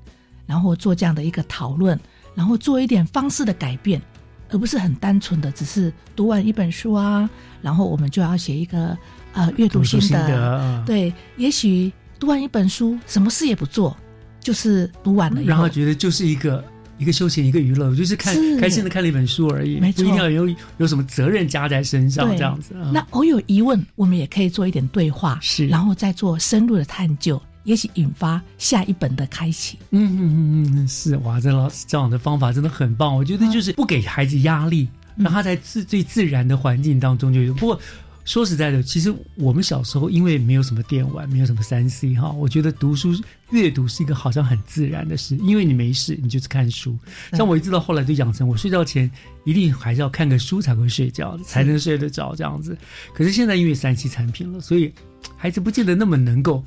[0.46, 1.98] 然后做这样的一个讨论，
[2.34, 4.02] 然后做一点方式的改变，
[4.50, 7.30] 而不是很单纯的只是读完一本书啊，
[7.62, 8.98] 然后我们就要写一个
[9.32, 13.96] 呃阅读心得，对，也许读完一本书什么事也不做，
[14.40, 16.64] 就是读完了，然后觉得就是一个。
[16.98, 22.74] 一个休闲，一个娱乐，我就是看开心的看了一本书而已，不一定要有有什么责任加在身上这样子。
[22.92, 29.78] 那偶有疑问，我们也可以做一点对话，是，然后再做深入的探究，也许引发下一本的开启。
[29.90, 33.14] 嗯嗯嗯嗯，是哇，这老师这样的方法真的很棒。
[33.14, 37.54] 我觉得就是不给孩子压力，让他在自最自然的环境当中就有。
[37.54, 37.80] 不过。
[38.28, 43.18] 说实在的，其实我们小时候因为没有什么电玩，没有什么三 C 哈，我觉得读书
[43.52, 46.94] 阅读是一个好像很自然的事，因为你没事，你就是看书。
[47.32, 49.10] 像我一直到后来就养成，我睡觉前
[49.44, 52.76] 一定还是要看个书才会睡觉，才能睡得着这样子。
[53.14, 54.92] 可是现在因为三 C 产品了，所以
[55.34, 56.62] 孩子不见得那么能够。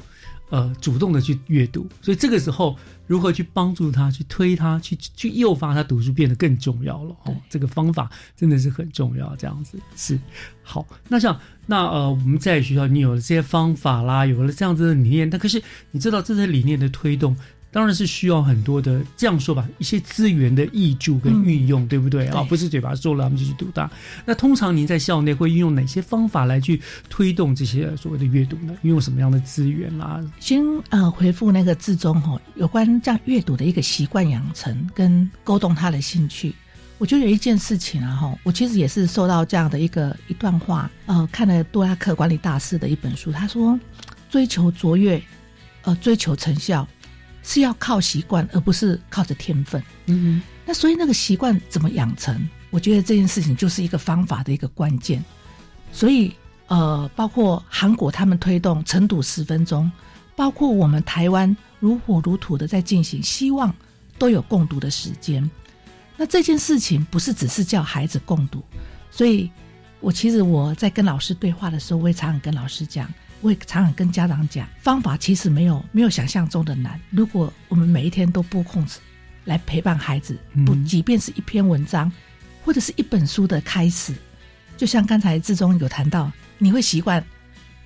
[0.51, 2.77] 呃，主动的去阅读，所以这个时候
[3.07, 7.15] 如何去帮助他、去推他、去去诱发他读书，变得更重要了。
[7.23, 9.33] 哦，这个方法真的是很重要。
[9.37, 10.19] 这样子是
[10.61, 10.85] 好。
[11.07, 17.35] 那像那呃，我们在学校你有了这些方法啦，有了这样子的理念，但可是你知道这些理念的推动。
[17.71, 22.43] 当然是需要很多的，这样说吧，一些资源的挹注跟运用，对不对啊？
[22.49, 23.89] 不是嘴巴说了，我们就去读它。
[24.25, 28.75] 那通常您在校内会运用哪些方法来去推动这些所谓的阅读呢？
[28.81, 30.21] 运用什么样的资源啦？
[30.41, 36.53] 先呃回复那个字中哈，有关这样阅读的一个习惯养成跟勾动他的兴趣。
[36.97, 43.79] 我觉得有一件事情啊哈，我其实也是受到这样的一个一段话，呃，看了杜拉克管理大师的一本书，他说
[44.29, 45.21] 追求卓越。
[45.83, 46.87] 呃追求成效，
[47.43, 49.81] 是要靠习惯，而不是靠着天分。
[50.05, 52.47] 嗯，那所以那个习惯怎么养成？
[52.69, 55.23] 我觉得这件事情就是一个方法的一个关键。
[55.91, 56.33] 所以
[56.67, 59.91] 呃，包括韩国他们推动晨读十分钟，
[60.35, 63.73] 包括我们台湾如火如荼的在进行，希望
[64.17, 65.49] 都有共读的时间。
[66.15, 68.63] 那这件事情不是只是叫孩子共读，
[69.09, 69.49] 所以
[69.99, 73.11] 我其实我在跟老师对话的时候，我也常常跟老师讲，
[73.41, 76.99] 我也常常跟家长讲，方法其实没有没有想象中的难。
[77.09, 78.85] 如果我们每一天都拨空
[79.45, 82.11] 来陪伴孩子，不，即便是一篇文章
[82.63, 84.13] 或者是一本书的开始，
[84.77, 87.23] 就像刚才志中有谈到，你会习惯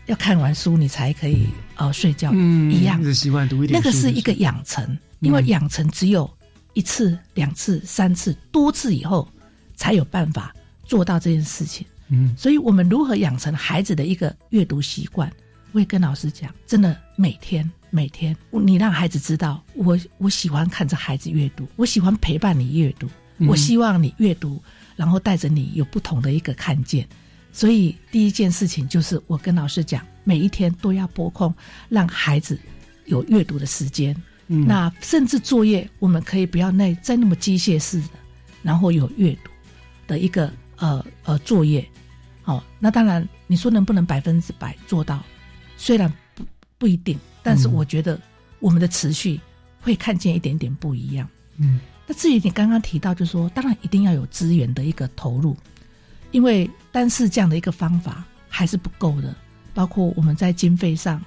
[0.06, 6.30] 要看完书你才可以呃睡觉一样，习惯读一点，那个是一个养成，因为养成只有。
[6.74, 9.26] 一次、两次、三次、多次以后，
[9.78, 10.54] 才有办法
[10.84, 11.88] 做到这件事情。
[12.10, 15.32] 嗯，所以我们如何养成孩子的一个阅读习惯？
[15.76, 23.10] 我也跟老师讲，真的每天每天，你让孩子知道，我我喜欢看着孩子阅读，我喜欢陪伴你阅读，
[23.40, 24.64] 我希望你阅读，
[24.96, 27.06] 然后带着你有不同的一个看见。
[27.52, 31.54] 所以第一件事情就是我跟老师讲，每一天都要拨空，
[31.90, 32.58] 让孩子
[33.04, 34.16] 有阅读的时间。
[34.48, 38.10] 那甚至作业，我们可以不要那再那么机械式的，
[38.64, 39.52] 然后有阅读
[40.08, 41.86] 的一个呃呃作业，
[42.44, 45.22] 好，那当然你说能不能百分之百做到？
[45.78, 46.44] 虽然不
[46.78, 48.20] 不一定，但是我觉得
[48.60, 49.40] 我们的持续
[49.82, 51.28] 会看见一点点不一样。
[51.58, 55.56] 嗯，那至于你刚刚提到，就是说当然一定要有资源的一个投入，
[56.32, 59.36] 因为单是这样的一个方法还是不够的，
[59.74, 61.22] 包括我们在经费上。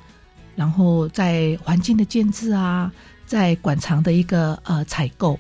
[0.57, 2.93] 然后在环境的建制啊，
[3.25, 5.39] 在馆藏的一个呃采购，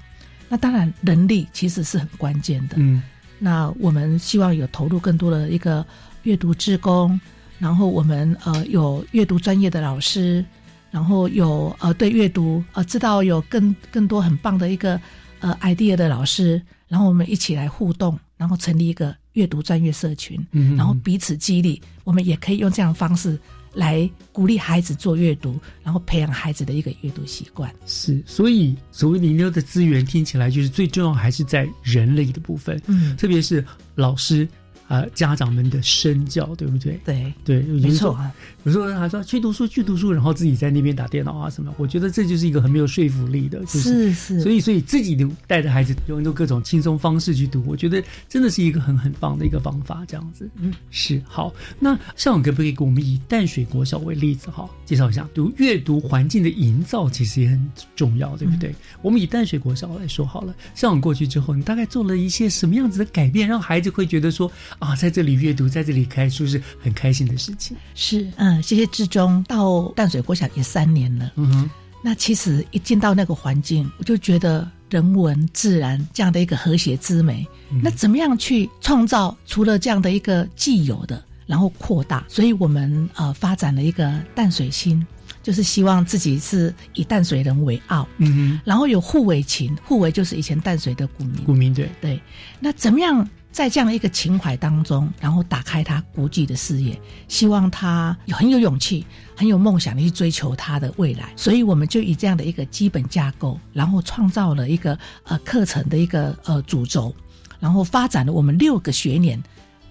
[0.49, 2.77] 那当然人力其实是很关键的。
[2.79, 3.03] 嗯，
[3.41, 5.85] 那我们希望有投入更多的一个
[6.23, 7.21] 阅读志工，
[7.59, 10.45] 然后我们呃有阅读专业的老师，
[10.91, 15.01] 然后有呃对阅读呃知道有更更多很棒的一个
[15.41, 23.39] 呃 idea 的老师，然后我们一起来互动，然后成立一个阅读专业社群，嗯，然后彼此激励，我们也可以用这样的方式。
[23.75, 27.73] 来鼓励孩子做阅读，然后培养孩子的一个阅读习惯。
[27.87, 34.49] 是，所以所谓零六的资源，听起来就是最重要还是在人类的部分，嗯，特别是老师。
[34.89, 36.99] 啊，家长们的身教，对不对？
[37.05, 38.19] 对对，没错。
[38.65, 43.65] 有时候还说去读书，去读书，然后自己在那边打电脑啊什么，我觉得这就是一个很没有说服力的。
[43.67, 44.41] 是是。
[44.41, 50.05] 所以所以自己的带着孩子用用各种轻松方式去读，我觉得真的是一个很很棒的一个方法。
[50.09, 51.55] 这样子，嗯，是好。
[51.79, 58.75] 那校长可不可以给我们以淡水国小为例子哈，介绍一下读阅读环境的营造其实也很重要，对不对？
[59.03, 65.53] 我们以淡水国小来说好了，校长过去之后，你大概做了一些什么样子的改变，让孩子会觉得说啊，在这里阅。
[65.59, 67.77] 读在这里开书是很开心的事情。
[67.97, 71.33] 是，嗯，谢谢志忠到淡水国小也三年了。
[71.35, 71.71] 嗯哼，
[72.01, 77.45] 那其实一进到那个环境，我就觉得人文自然这样的一个和谐之美。
[77.83, 79.37] 那怎么样去创造？
[79.47, 85.05] 除了这样的一个既有的，然后扩大，所以我们呃发展了一个淡水心，
[85.43, 88.07] 就是希望自己是以淡水人为傲。
[88.19, 91.43] 嗯哼，然后有互为情，互为就是以前淡水的股民。
[91.43, 92.21] 股民对对。
[92.61, 93.29] 那怎么样？
[93.51, 99.05] 在这样的一个情怀当中，然后打开他国际的视野，希望他很有勇气、
[99.37, 101.33] 很有梦想的去追求他的未来。
[101.35, 107.13] 所以我们就以这样的一个基本架构，然后创造了一个呃课程的一个呃主轴，
[107.59, 109.43] 然后发展了我们六个学年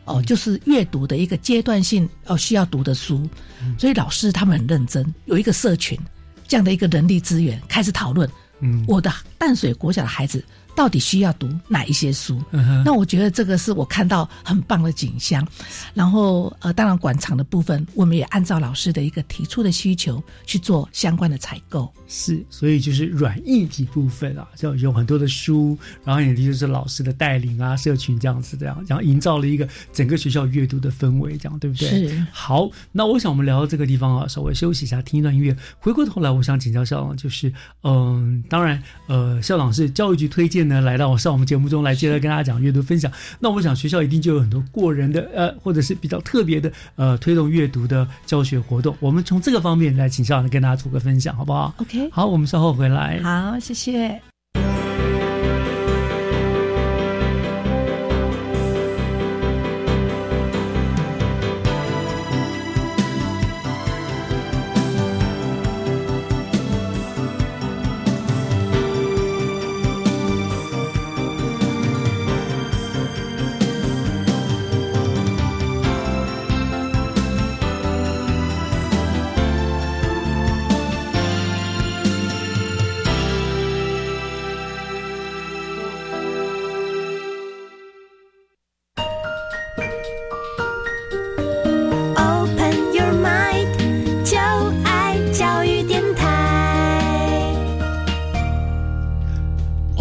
[0.05, 3.27] 哦，就是阅读的一个阶段性哦需要读的书。
[3.77, 5.99] 所以老师他们很认真，有一个社群
[6.47, 8.29] 这样的一个人力资源，开始讨论。
[8.59, 10.41] 嗯，我的淡水国小的孩子。
[10.77, 12.39] 到底需要读哪一些书？
[12.85, 15.45] 那我觉得这个是我看到很棒的景象。
[15.95, 21.91] 然后呃，当然馆藏的部分，我们也按照老师的一个提出的需求去做相关的采购。
[22.07, 25.75] 是，所以就是软硬体部分啊，就有很多的书，
[26.05, 31.89] 然后也就是老师的带领啊，社群这样子，这样，然后营造了一个整个学校阅读的氛围，这样对不对？
[31.89, 32.25] 是。
[32.31, 35.57] 好，那我想我们聊到这个地方啊，稍微休息一下，听一段音乐。
[35.79, 37.51] 回过头来，我想请教校长，就是
[37.81, 40.66] 嗯，当然呃，校长是教育局推荐。
[40.67, 43.11] 呢，来到我上我们节目中来，接着跟大家讲阅读分享。
[43.39, 48.95] 那我想学校一定就有很多过人的呃，或者是比较特别的呃，推动阅读的教学活动。
[48.99, 53.19] 我们从这个方面来请校长跟大家做个分享，好不好？OK，好，我们稍后回来。
[53.21, 54.36] 好，谢谢。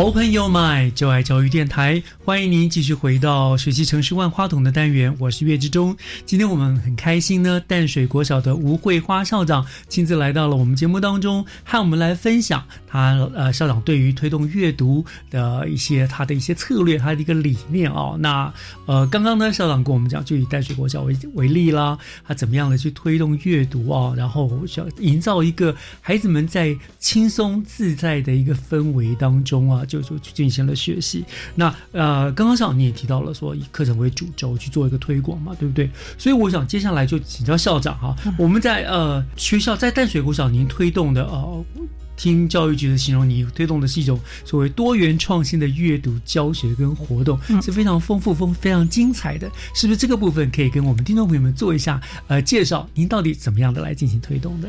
[0.07, 5.97] Open Your Mind，就爱教育电台，欢迎您继续回到学习城市万花筒的单元，我是岳志忠。
[6.25, 18.17] 今天我们很开心呢，淡水国小的吴慧花校长亲自来到了我们节目当中，和我们来分享他呃校长对于推动阅读的一些他的一些策略，他的一个理念哦。
[18.21, 18.55] 那
[18.87, 29.85] 呃刚刚呢校长跟我们讲，就以淡水国小为为例啦，他怎么样的去推动阅读哦，然后想营造一个孩子们在轻松自在的一个氛围当中啊。
[29.85, 31.25] 就就就进行了学习。
[31.55, 35.91] 那呃，刚刚校长你也提到了说以课程为主轴去做一个推广嘛，对不对？
[36.17, 41.65] 所以我想接下来就请教校长哈，我们在呃学校在淡水国小您推动的呃，
[42.17, 49.97] 听教育局的形容，你推动的是一种所谓多元创新的阅读教学跟活动，是非常丰富、丰非常精彩的，是不是？
[49.97, 54.69] 这个部分可以跟我们听众朋友们做一下呃介绍，您到底怎么样的来进行推动的？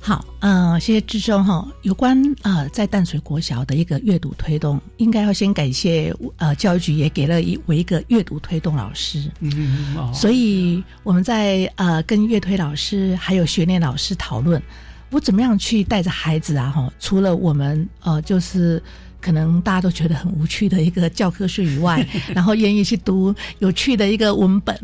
[0.00, 1.66] 好，呃，谢谢志忠哈。
[1.82, 9.30] 有关呃，在淡水国小的一个阅读推动，应该要先感谢呃教育局也给了一我一个阅读推动老师。
[9.40, 10.14] 嗯嗯嗯。
[10.14, 14.62] 所以我们在呃跟阅推老师还有学年老师讨论，
[15.10, 18.82] 我怎么样去带着孩子啊哈，除了我们呃就是
[19.20, 24.80] 可能大家都觉得很无趣的一个教科书以外， 然后愿意去读有趣的一个文本。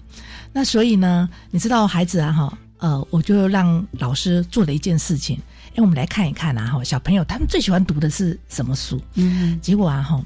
[0.53, 2.59] 那所以呢，你知道孩子啊哈。
[2.79, 5.39] 呃，我就让老师做了一件事情，
[5.71, 9.01] 哎，我们来看一看啊，哈，小朋友他们最喜欢读的是什么书？
[9.15, 10.23] 嗯，结果啊，哈，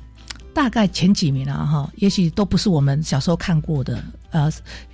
[0.52, 4.50] 大概前几名啊，哈，也许都不是我们小时候看过的，呃，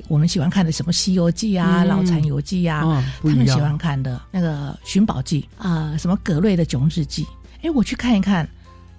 [0.09, 7.24] 我们喜欢看的什么《西游记》啊，《老残游记》啊，他们喜欢看的那个《寻宝记》啊，什么葛瑞的《囧日记》。
[7.62, 8.46] 哎，我去看一看，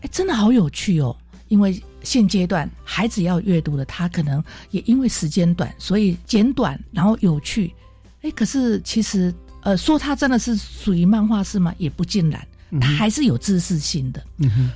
[0.01, 1.15] 哎，真的好有趣哦。
[1.47, 7.71] 因为现阶段孩子要阅读的，他可能也因为时间短，所以简短，然后有趣。
[8.25, 11.71] 哎，可是其实，呃，说它真的是属于漫画式吗？
[11.77, 12.47] 也不尽然，
[12.81, 14.23] 他还是有知识性的。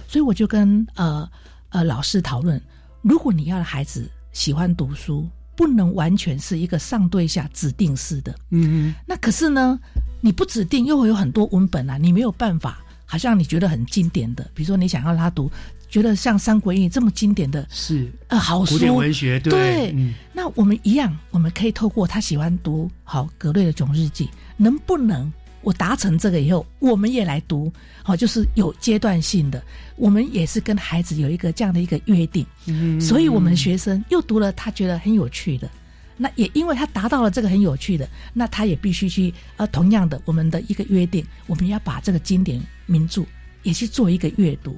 [0.08, 1.28] 所以我就跟呃
[1.70, 2.62] 呃老师讨论，
[3.02, 8.36] 如果你要孩子喜欢读书，不能完全是一个上对下指定式的。
[8.52, 9.80] 嗯哼，那可是呢，
[10.22, 15.52] 你不指定又会有很多文本啊，你没有办法，好像你觉得很经典的，比如说你想要他读。
[15.90, 19.94] 觉得像《三国演义》这么经典的，是呃好书，古典文学对。
[20.32, 24.26] 那我们一样，我们可以透过他喜欢读好格瑞的《囧日记》，
[24.56, 25.32] 能不能
[25.62, 27.72] 我达成这个以后，我们也来读？
[28.04, 29.62] 好，就是有阶段性的，
[29.96, 32.46] 我们也是跟孩子有一个这样的一个约定。
[32.68, 35.70] 嗯，所以我们学生又读了他觉得很有趣的，
[36.16, 43.24] 那也因为他达到了这个很有趣的，那他也必须去呃，同样的我们的一个约定，我们要把这个经典名著
[43.64, 44.78] 也去做一个阅读。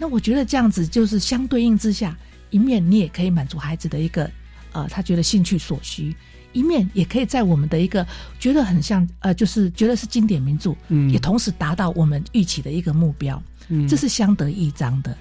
[0.00, 2.16] 那我觉得这样子就是相对应之下，
[2.48, 4.30] 一面你也可以满足孩子的一个
[4.72, 6.10] 呃，他觉得兴趣所需；
[6.54, 8.06] 一面也可以在我们的一个
[8.38, 15.14] 觉得很像呃，就是觉得是经典名著，嗯，也同时达到我们预期的一个目标，嗯，这是相得益彰的。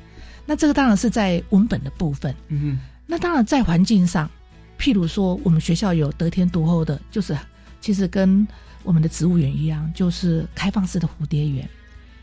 [0.46, 4.32] 那这个当然是在文本的部分，嗯，那当然在环境上，
[4.80, 7.38] 譬如说我们学校有得天独厚的，就是
[7.82, 8.48] 其实跟
[8.84, 11.68] 我们的植物园一样，就是开放式的蝴蝶园。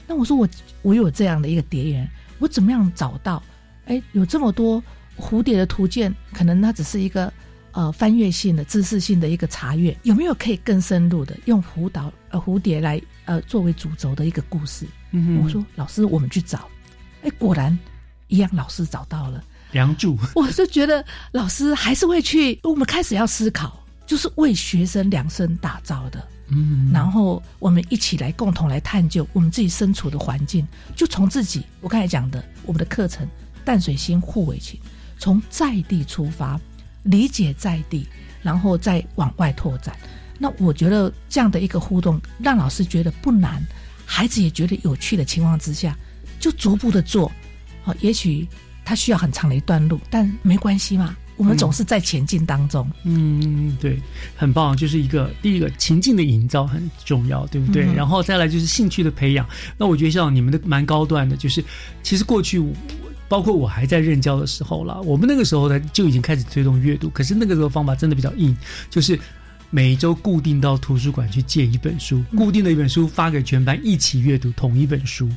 [0.07, 0.49] 那我说我
[0.81, 2.09] 我有这样的一个蝶园。
[2.39, 3.43] 我怎么样找到？
[3.87, 4.83] 哎，有这么多
[5.19, 7.33] 蝴蝶的图鉴，可能它只是一个
[7.73, 14.87] 呃翻阅性的、知识性的一个查阅，有没有可以更深入的用蝴岛呃蝴蝶来呃作为主轴的一个故事？
[15.13, 16.69] 嗯我说老师，我们去找，
[17.23, 17.77] 哎，果然
[18.27, 20.19] 一样，老师找到了梁祝。
[20.35, 26.27] 我就觉得老师还是会去，我们开始要思考，就是为学生量身打造的。
[26.49, 33.27] 嗯，然后我们一起来共同来探究我们自己身处的环境，就从自己我刚才讲的我们的课程
[33.65, 34.79] 淡水心互为情，
[35.19, 36.61] 从在地出发，
[37.03, 38.07] 理解在地，
[38.43, 39.97] 然后再往外拓展。
[40.39, 43.61] 那我觉得这样的一个互动，让老师觉得不难，
[44.05, 45.97] 孩子也觉得有趣的情况之下，
[46.39, 47.33] 就逐步的做。
[47.83, 48.47] 好，也许
[48.85, 51.17] 他需要很长的一段路，但没关系嘛。
[51.37, 52.91] 我们总是在前进当中。
[53.05, 54.01] 嗯，对，
[54.35, 57.85] 很棒，就是一个第一个情境的营造很重要，对不对？
[57.95, 59.47] 然后再来就是兴趣的培养。
[59.77, 61.63] 那我觉得像你们的蛮高端的，就是
[62.03, 62.63] 其实过去
[63.29, 67.11] 包括我还在任教的时候了，我们那个时候呢就已经开始推动阅读。
[67.11, 68.57] 可是那个时候方法真的比较硬，
[68.89, 69.19] 就是
[69.69, 75.29] 每周固定到图书馆去借一本书，固定的一本书发给全班一起阅读同一本书。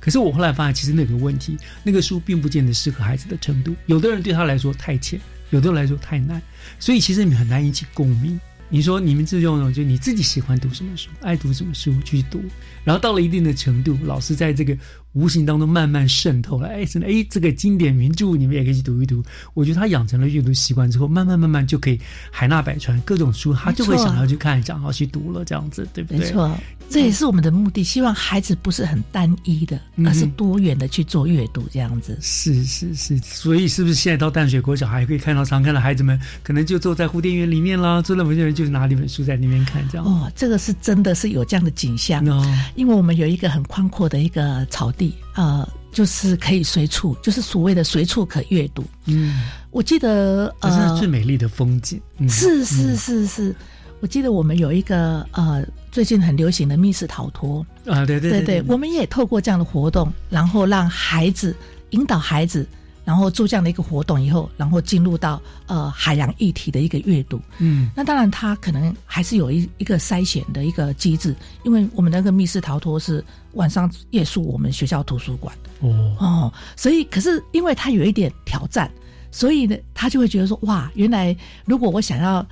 [0.00, 5.20] 可是我后来发现，其实那个问题，那个书并不见得适合孩子的程度，有的人对他来说太浅。
[5.54, 6.42] 有的来说太难，
[6.80, 8.38] 所以其实你们很难引起共鸣。
[8.68, 12.42] 你说你们自用就你自己喜欢读什么书，爱读什么书去读，
[12.82, 14.76] 然后到了一定的程度，老师在这个
[15.14, 16.68] 无形当中慢慢渗透了。
[16.68, 19.22] 哎，真的，哎，这个经典名著你们也可以去读一读。
[19.54, 21.98] 我觉得他养成了阅读习惯之后，慢慢慢慢就可以
[22.30, 26.18] 海纳百川，各种书他就会想要去看，想要去读了，这样子，对不对？
[26.18, 26.58] 没错，
[26.90, 32.18] 这也是我们的目的，希望孩子不是很单一的，而是多元的去做阅读，这样子。
[32.20, 40.04] 是是是，所以是不是现在到淡水国小还可以看到常看的孩子们，可能就坐在蝴蝶园里面啦，坐在某些人就是拿一本书在那边看，这样。
[40.06, 42.44] 哦，这个是真的是有这样的景象，哦
[42.74, 45.03] 因为我们有一个很宽阔的一个草地，
[45.34, 48.84] 呃，就是可以随处，就是所谓的随处可阅读。
[49.06, 52.00] 嗯，我记得这是最美丽的风景。
[52.28, 53.56] 是是是是，
[54.00, 61.56] 我记得我们有一个呃，最近很流行的密室逃脱啊，对对对对，我们也透过这样的活动，然后让孩子
[61.90, 62.66] 引导孩子。
[63.04, 67.40] 然后做这样的一个活动以后，然后进入到呃海洋议题的一个阅读。
[67.58, 75.54] 嗯，那当然他可能还是有一一个筛选的一个机制，因为我们那个密室逃脱是晚上夜宿我们学校图书馆。
[75.80, 78.90] 哦哦，所以可是因为他有一点挑战，
[79.30, 82.44] 所以呢他就会觉得说哇，原来如果我想要。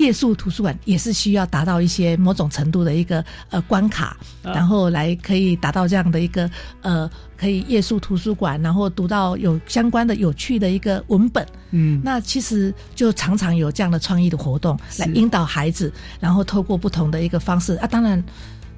[0.00, 11.46] 夜宿图书馆也是需要达到一些某种程度的一个呃关卡，然后来可以达到这样的一个呃可以夜宿图书馆，然后读到有相关的有趣的一个文本。
[11.72, 18.24] 嗯，那其实就常常有这样的创意的活动来引导孩子，然后透过不同的一个方式啊，当然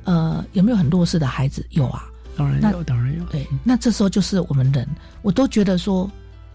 [0.03, 2.05] 呃有没有很弱势的孩子有啊？
[2.37, 3.23] 当然有，当然有。
[3.27, 4.85] 对，那这时候就是我们人，
[5.23, 6.11] 我都觉得说。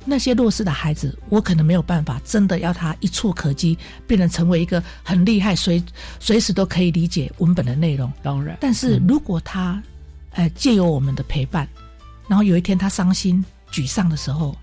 [0.08, 3.78] 那些弱势的孩子，我可能没有办法真的要他一触可及，
[4.08, 5.84] 变成成为一个很厉害、随
[6.20, 8.12] 随时都可以理解文本的内容。
[8.24, 9.84] 当然，但是如果他，
[10.32, 11.68] 呃，借由我们的陪伴，
[12.28, 14.58] 然后有一天他伤心、沮丧的时候，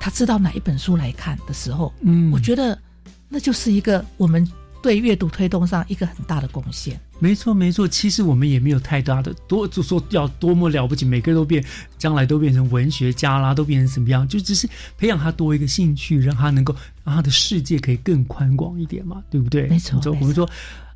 [0.00, 2.76] 他知道哪一本书来看的时候，嗯，我觉得
[3.28, 4.46] 那就是一个我们。
[4.82, 6.98] 对阅读推动上一个很大的贡献。
[7.18, 7.86] 没错，没错。
[7.86, 11.62] 其实我们也没有太大的多，就说要多么了不起，每个人都变，
[11.98, 14.26] 将来都变成文学家啦，都变成什么样？
[14.26, 14.66] 就只是
[14.96, 16.74] 培养他多一个兴趣，让他能够
[17.04, 19.68] 让他的世界可以更宽广一点嘛，对不对？
[19.68, 20.00] 没错。
[20.18, 20.48] 我们说，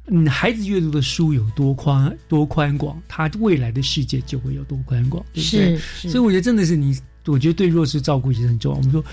[0.07, 5.79] 嗯，孩子阅读的书有多宽多宽广，他未来的世界就会有多宽广，对不对？
[5.79, 8.79] 所以我觉得真的是你，我觉得对弱势照顾也是很重要。
[8.79, 9.05] 我们说。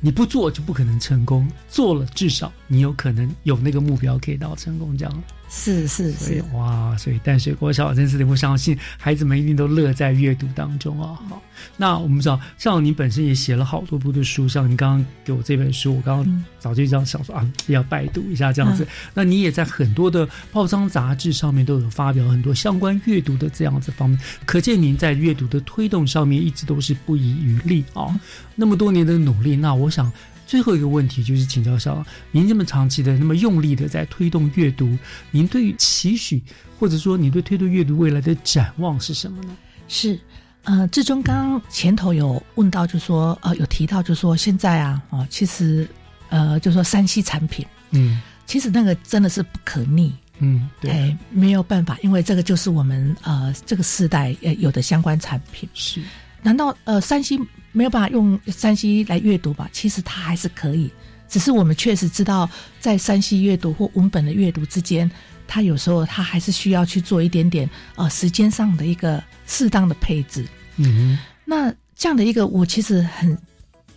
[0.00, 5.22] 你不做就不可能成功，做了至少你有可能有那个目标可以到成功，这样。
[5.52, 6.96] 是是是，哇！
[6.96, 11.18] 所以淡水国小真是的，我相信孩子们一定都乐在阅读当中啊。
[11.28, 11.42] 好，
[11.76, 18.86] 那我们知道，像你本身也写了好多部的书，像你刚刚给我这本书，我刚刚早就这样想说啊，要拜读一下这样子。
[19.12, 28.18] 那你也在很多的报章杂志上面都有发表很多相关阅读的这样子方面，可见您在阅读的推动上面一直都是不遗余力啊。
[28.54, 30.10] 那么多年的努力，那我想。
[30.50, 34.98] 最后一个问题就是请教校长，您这么长期的、那么用力的在推动阅读，
[35.30, 36.42] 您对于期许
[36.76, 39.56] 或者说你对推动阅读未来的展望是什么呢？
[39.86, 40.18] 是，
[40.64, 45.86] 呃，志忠刚前头有问到，就说呃有提到，就说现在啊，哦，其实
[46.30, 55.68] 呃，就说山西产品，嗯，其实那个真的是不可逆，嗯，对，没有办法，因为这个就是我们呃这个时代呃有的相关产品。
[55.74, 56.02] 是。
[56.42, 57.38] 难道呃山西
[57.72, 59.68] 没有办法用山西来阅读吧？
[59.72, 60.90] 其实它还是可以，
[61.28, 62.48] 只是我们确实知道，
[62.80, 65.10] 在山西阅读或文本的阅读之间，
[65.46, 70.44] 它有时候它还是需要去做一点点呃时间上的一个适当的配置。
[70.76, 73.36] 嗯，那这样的一个我其实很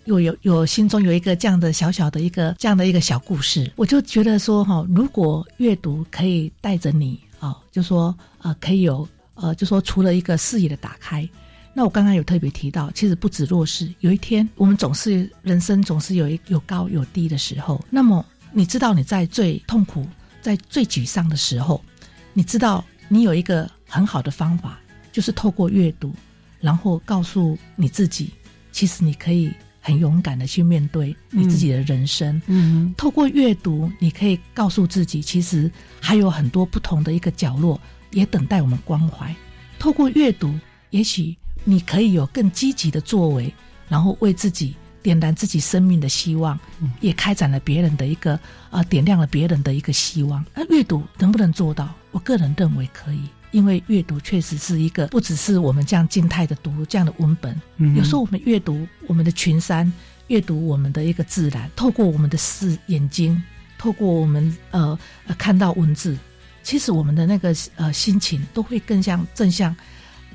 [0.06, 11.28] 有有有心中有一个这样的小小的一个这样的一个小故事，我就觉得说哈，如果阅读可以带着你啊，就说呃可以有呃，就说除了一个视野的打开。
[11.76, 17.84] 那我刚刚有特别提到，其实不止弱势，有一天我们总是人生总是有一有高有低的时候。
[17.90, 20.08] 那么你知道你在最痛苦、
[20.40, 21.84] 在最沮丧的时候，
[22.32, 24.80] 你知道你有一个很好的方法，
[25.12, 26.14] 就是透过阅读，
[26.60, 28.30] 然后告诉你自己，
[28.72, 29.52] 其实你可以
[29.82, 32.40] 很勇敢的去面对你自己的人生。
[32.46, 39.36] 嗯，透过阅读，你可以告诉自己，其实还有很多不同的一个角落也等待我们关怀。
[39.80, 40.54] 透过阅读，
[40.92, 41.36] 也许。
[41.64, 43.54] 你可以有更积极的作为，
[43.88, 46.58] 然后为自己点燃自己生命的希望，
[47.02, 48.40] 也开展了别人的一个
[48.70, 50.44] 啊，点亮了别人的一个希望。
[50.54, 51.94] 那阅读能不能做到？
[52.12, 57.60] 我个人认为可以，因为阅读确实是一个不只是我们这样静态的读这样的文本。
[57.96, 59.92] 有时候我们阅读我们的群山，
[60.28, 63.42] 阅读我们的一个自然，透过我们的视眼睛，
[63.78, 64.98] 透过我们呃
[65.38, 66.18] 看到文字，
[66.62, 69.76] 其实我们的那个呃心情都会更像正向。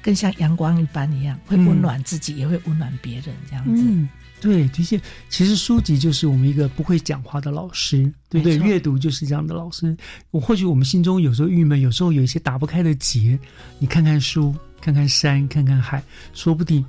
[0.02, 3.82] 更像阳光一般一样，会温暖自己，也会温暖别人，这样子。
[3.84, 4.08] 嗯，
[4.40, 8.56] 对，的确其实书籍就是我们一个不会讲话的老师，对不对？
[8.58, 9.96] 阅读就是这样的老师。
[10.30, 13.38] 我或许我们心中有时候郁闷，有时候有一些打不开的结，
[13.78, 14.54] 你看看书。
[14.80, 16.00] 看看山，看看海，
[16.32, 16.86] 说不定。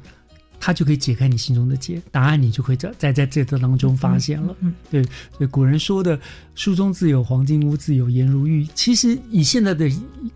[0.60, 4.56] 它就可以解开你心中的结，答案你就会在在在这个当中发现了。
[4.60, 6.20] 嗯，对，所以古人说的
[6.54, 9.90] “书中自有黄金屋，自有颜如玉”，其实以现在的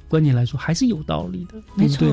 [0.07, 1.55] 观点来说，还是有道理的。
[1.75, 2.07] 没错，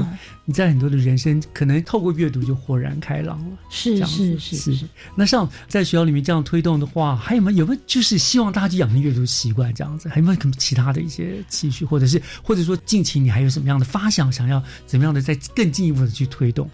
[0.44, 3.58] 你在很多的人生，可能透过阅读就豁然开朗了。
[3.70, 4.86] 是是是是。
[5.14, 10.08] 那像在学校里面这样推动的话，还有没有有没有就是希望大家去养成阅读习惯这样子？
[10.08, 16.68] 还有没有什么其他的一些期许，或者是或者说近期你还有什么样的发想，想要怎么样的再更进一步的去推动？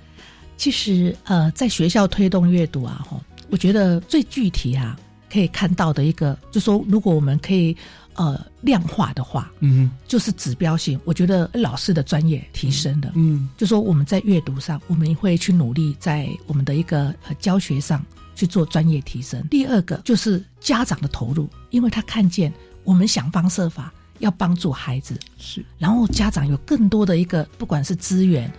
[0.57, 4.98] 其实，呃，在学校推动阅读啊，哈，我觉得最具体啊，
[5.30, 7.76] 可以看到的一个，就说如果我们可以
[8.14, 10.98] 呃量化的话，嗯，就是指标性。
[11.04, 18.04] 我觉得老师的专业提升的，嗯，就说我们在阅读上，我们会去努力在我们的一个呃教学上
[18.34, 19.46] 去做专业提升。
[19.48, 22.52] 第二个就是家长的投入，因为他看见
[22.82, 28.50] 我们想方设法要帮助孩子，是，然后家长有更多的一个不管是资源、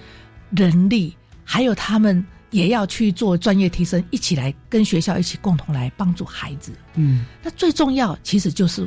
[0.51, 1.11] 人力。
[1.49, 6.73] 还有他们也要去做专业提升，一起来跟学校一起共同来帮助孩子。
[6.95, 8.85] 嗯，那最重要其实就是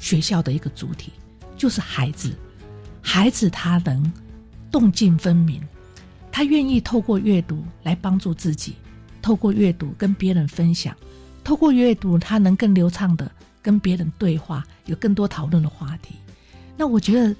[0.00, 1.12] 学校的一个主体，
[1.56, 2.34] 就是孩子。
[3.00, 4.12] 孩子他能
[4.72, 5.62] 动静分明，
[6.32, 8.74] 他愿意透过阅读来帮助自己，
[9.22, 10.92] 透过阅读跟别人分享，
[11.44, 13.30] 透过阅读他能更流畅的
[13.62, 16.16] 跟别人对话，有更多讨论的话题。
[16.76, 17.34] 那我觉得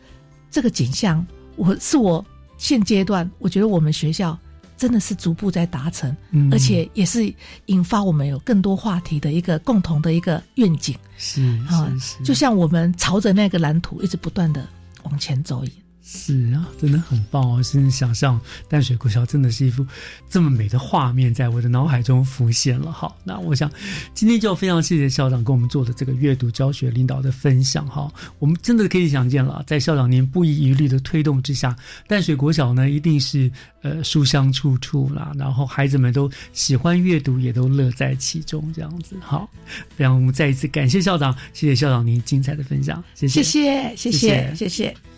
[0.48, 2.24] 这个景象，我是我
[2.56, 4.38] 现阶段我觉得我们学校。
[4.80, 6.16] 真的是逐步在达成，
[6.50, 7.30] 而且也是
[7.66, 10.96] 引发我们有更多话题的一个共同的一个愿景。
[11.18, 11.86] 是啊，
[12.24, 14.66] 就像我们朝着那个蓝图一直不断的
[15.02, 15.76] 往前走一样。
[16.02, 17.62] 是啊，真的很棒哦！
[17.62, 19.86] 现在想象淡水国小真的是一幅
[20.28, 22.90] 这么美的画面，在我的脑海中浮现了。
[22.90, 23.70] 好，那我想
[24.12, 27.86] 今天就非常谢谢校长跟我们做的这个阅读教学领导的分享。
[27.86, 31.76] 哈，我们真的可以想见了，在校长您不遗余力的推动之下，
[32.08, 33.50] 淡水国小呢一定是
[33.82, 38.72] 呃书香处处啦，然后孩子们都喜欢阅读，也都乐在其中。
[38.72, 39.48] 这样子，好，
[39.96, 45.09] 非常我们再一次感谢校长，谢谢校长您精彩的分享，谢谢，谢谢，谢谢，谢谢。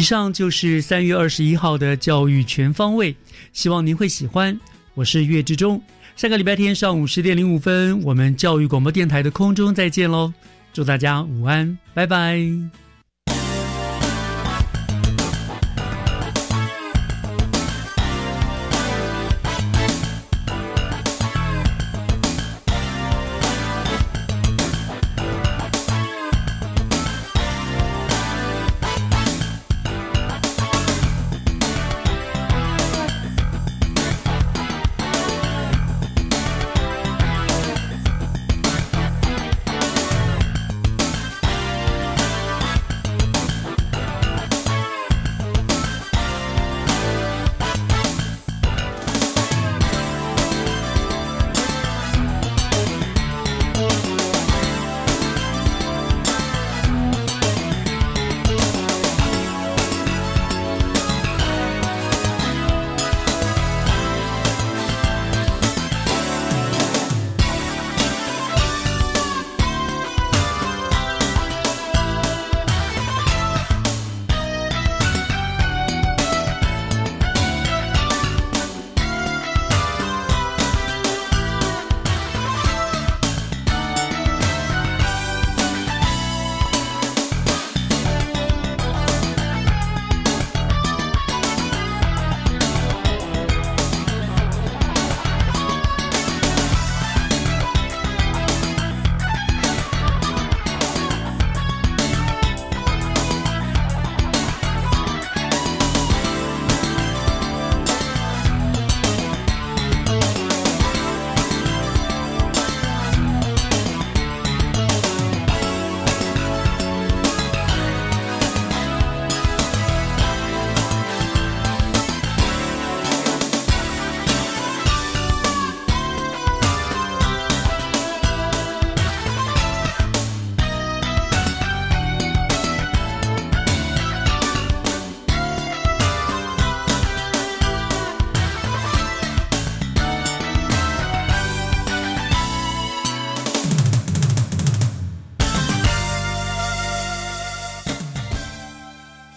[0.00, 3.14] 以上就是三月二十一号的教育全方位，
[3.52, 4.58] 希望您会喜欢。
[4.94, 5.78] 我是岳志忠，
[6.16, 10.32] 下个礼拜天上午十点零五分，我们教育广播电台的空中再见喽！
[10.72, 12.89] 祝大家午安，拜拜。